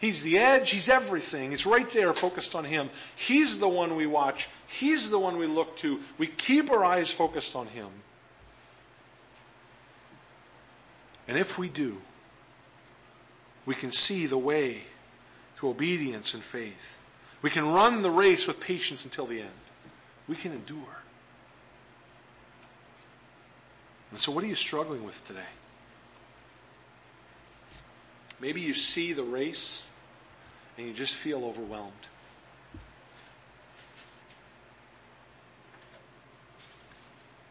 He's 0.00 0.22
the 0.22 0.38
edge. 0.38 0.70
He's 0.70 0.88
everything. 0.88 1.52
It's 1.52 1.66
right 1.66 1.88
there 1.92 2.14
focused 2.14 2.54
on 2.54 2.64
Him. 2.64 2.88
He's 3.16 3.58
the 3.58 3.68
one 3.68 3.96
we 3.96 4.06
watch. 4.06 4.48
He's 4.66 5.10
the 5.10 5.18
one 5.18 5.36
we 5.36 5.46
look 5.46 5.76
to. 5.78 6.00
We 6.16 6.26
keep 6.26 6.70
our 6.70 6.82
eyes 6.82 7.12
focused 7.12 7.54
on 7.54 7.66
Him. 7.66 7.88
And 11.28 11.36
if 11.36 11.58
we 11.58 11.68
do, 11.68 11.98
we 13.66 13.74
can 13.74 13.92
see 13.92 14.24
the 14.24 14.38
way 14.38 14.80
to 15.58 15.68
obedience 15.68 16.32
and 16.32 16.42
faith. 16.42 16.98
We 17.42 17.50
can 17.50 17.66
run 17.66 18.00
the 18.00 18.10
race 18.10 18.46
with 18.46 18.58
patience 18.58 19.04
until 19.04 19.26
the 19.26 19.40
end. 19.40 19.50
We 20.28 20.34
can 20.34 20.52
endure. 20.52 20.96
And 24.12 24.18
so, 24.18 24.32
what 24.32 24.42
are 24.44 24.46
you 24.46 24.54
struggling 24.54 25.04
with 25.04 25.22
today? 25.26 25.40
Maybe 28.40 28.60
you 28.62 28.74
see 28.74 29.12
the 29.12 29.22
race 29.22 29.82
and 30.78 30.86
you 30.86 30.94
just 30.94 31.14
feel 31.14 31.44
overwhelmed. 31.44 31.92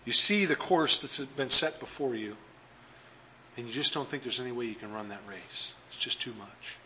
You 0.06 0.14
see 0.14 0.46
the 0.46 0.56
course 0.56 1.00
that's 1.00 1.20
been 1.20 1.52
set 1.52 1.80
before 1.80 2.16
you, 2.16 2.36
and 3.56 3.68
you 3.68 3.72
just 3.72 3.94
don't 3.94 4.10
think 4.10 4.24
there's 4.24 4.40
any 4.40 4.52
way 4.52 4.66
you 4.66 4.74
can 4.74 4.92
run 4.92 5.10
that 5.10 5.22
race. 5.30 5.74
It's 5.90 6.00
just 6.00 6.20
too 6.20 6.34
much. 6.40 6.78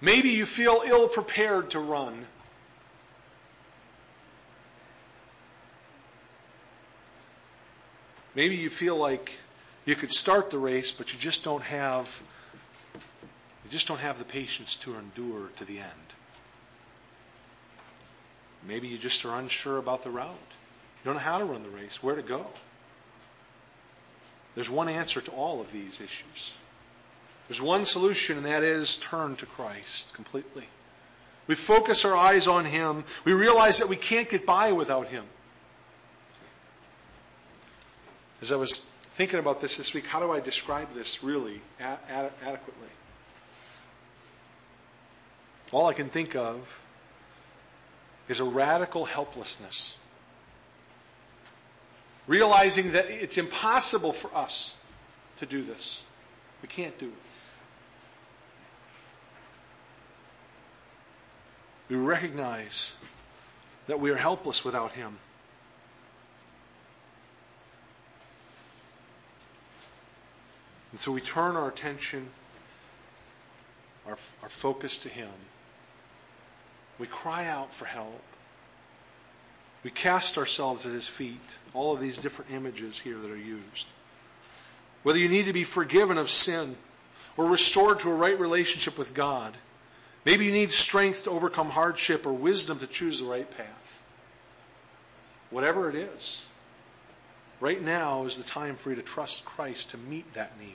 Maybe 0.00 0.28
you 0.28 0.46
feel 0.46 0.82
ill 0.86 1.08
prepared 1.08 1.70
to 1.70 1.80
run. 1.80 2.26
Maybe 8.36 8.54
you 8.54 8.70
feel 8.70 8.96
like 8.96 9.32
you 9.84 9.96
could 9.96 10.12
start 10.12 10.50
the 10.50 10.58
race, 10.58 10.92
but 10.92 11.12
you 11.12 11.18
just 11.18 11.42
don't 11.42 11.62
have 11.62 12.22
just 13.72 13.88
don't 13.88 14.00
have 14.00 14.18
the 14.18 14.24
patience 14.24 14.76
to 14.76 14.94
endure 14.94 15.48
to 15.56 15.64
the 15.64 15.78
end. 15.78 15.90
Maybe 18.66 18.86
you 18.86 18.98
just 18.98 19.24
are 19.24 19.36
unsure 19.38 19.78
about 19.78 20.04
the 20.04 20.10
route. 20.10 20.28
You 20.28 21.04
don't 21.06 21.14
know 21.14 21.20
how 21.20 21.38
to 21.38 21.44
run 21.44 21.64
the 21.64 21.68
race, 21.68 22.00
where 22.02 22.14
to 22.14 22.22
go. 22.22 22.46
There's 24.54 24.70
one 24.70 24.88
answer 24.88 25.20
to 25.20 25.30
all 25.32 25.60
of 25.60 25.72
these 25.72 26.00
issues. 26.00 26.52
There's 27.48 27.60
one 27.60 27.86
solution, 27.86 28.36
and 28.36 28.46
that 28.46 28.62
is 28.62 28.98
turn 28.98 29.34
to 29.36 29.46
Christ 29.46 30.14
completely. 30.14 30.68
We 31.48 31.56
focus 31.56 32.04
our 32.04 32.14
eyes 32.14 32.46
on 32.46 32.64
Him. 32.64 33.04
We 33.24 33.32
realize 33.32 33.78
that 33.78 33.88
we 33.88 33.96
can't 33.96 34.28
get 34.28 34.46
by 34.46 34.72
without 34.72 35.08
Him. 35.08 35.24
As 38.40 38.52
I 38.52 38.56
was 38.56 38.88
thinking 39.14 39.38
about 39.38 39.60
this 39.60 39.76
this 39.76 39.92
week, 39.92 40.06
how 40.06 40.20
do 40.20 40.30
I 40.30 40.40
describe 40.40 40.94
this 40.94 41.24
really 41.24 41.60
adequately? 41.80 42.88
All 45.72 45.86
I 45.86 45.94
can 45.94 46.10
think 46.10 46.36
of 46.36 46.60
is 48.28 48.40
a 48.40 48.44
radical 48.44 49.06
helplessness. 49.06 49.96
Realizing 52.26 52.92
that 52.92 53.06
it's 53.10 53.38
impossible 53.38 54.12
for 54.12 54.32
us 54.36 54.76
to 55.38 55.46
do 55.46 55.62
this. 55.62 56.02
We 56.60 56.68
can't 56.68 56.96
do 56.98 57.06
it. 57.06 57.12
We 61.88 61.96
recognize 61.96 62.92
that 63.86 63.98
we 63.98 64.10
are 64.10 64.16
helpless 64.16 64.64
without 64.64 64.92
Him. 64.92 65.18
And 70.92 71.00
so 71.00 71.10
we 71.10 71.20
turn 71.20 71.56
our 71.56 71.68
attention, 71.68 72.28
our, 74.06 74.16
our 74.42 74.48
focus 74.48 74.98
to 74.98 75.08
Him. 75.08 75.30
We 76.98 77.06
cry 77.06 77.46
out 77.46 77.74
for 77.74 77.84
help. 77.84 78.22
We 79.82 79.90
cast 79.90 80.38
ourselves 80.38 80.86
at 80.86 80.92
His 80.92 81.06
feet. 81.06 81.40
All 81.74 81.92
of 81.92 82.00
these 82.00 82.18
different 82.18 82.52
images 82.52 82.98
here 82.98 83.18
that 83.18 83.30
are 83.30 83.36
used. 83.36 83.86
Whether 85.02 85.18
you 85.18 85.28
need 85.28 85.46
to 85.46 85.52
be 85.52 85.64
forgiven 85.64 86.18
of 86.18 86.30
sin 86.30 86.76
or 87.36 87.46
restored 87.46 88.00
to 88.00 88.10
a 88.10 88.14
right 88.14 88.38
relationship 88.38 88.98
with 88.98 89.14
God. 89.14 89.56
Maybe 90.24 90.44
you 90.44 90.52
need 90.52 90.70
strength 90.70 91.24
to 91.24 91.30
overcome 91.30 91.70
hardship 91.70 92.26
or 92.26 92.32
wisdom 92.32 92.78
to 92.80 92.86
choose 92.86 93.18
the 93.18 93.26
right 93.26 93.50
path. 93.50 94.02
Whatever 95.50 95.90
it 95.90 95.96
is, 95.96 96.40
right 97.60 97.82
now 97.82 98.24
is 98.24 98.36
the 98.36 98.44
time 98.44 98.76
for 98.76 98.90
you 98.90 98.96
to 98.96 99.02
trust 99.02 99.44
Christ 99.44 99.90
to 99.90 99.98
meet 99.98 100.32
that 100.34 100.58
need. 100.60 100.74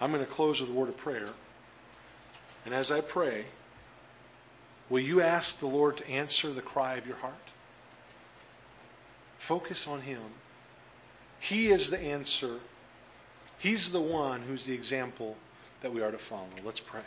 I'm 0.00 0.12
going 0.12 0.24
to 0.24 0.30
close 0.30 0.60
with 0.60 0.68
a 0.68 0.72
word 0.72 0.90
of 0.90 0.96
prayer. 0.98 1.30
And 2.66 2.74
as 2.74 2.90
I 2.90 3.00
pray, 3.00 3.46
will 4.90 5.00
you 5.00 5.22
ask 5.22 5.60
the 5.60 5.68
Lord 5.68 5.98
to 5.98 6.10
answer 6.10 6.52
the 6.52 6.60
cry 6.60 6.96
of 6.96 7.06
your 7.06 7.16
heart? 7.16 7.34
Focus 9.38 9.86
on 9.86 10.00
Him. 10.00 10.20
He 11.38 11.70
is 11.70 11.90
the 11.90 11.98
answer. 11.98 12.58
He's 13.58 13.92
the 13.92 14.00
one 14.00 14.42
who's 14.42 14.66
the 14.66 14.74
example 14.74 15.36
that 15.80 15.94
we 15.94 16.02
are 16.02 16.10
to 16.10 16.18
follow. 16.18 16.48
Let's 16.64 16.80
pray. 16.80 17.02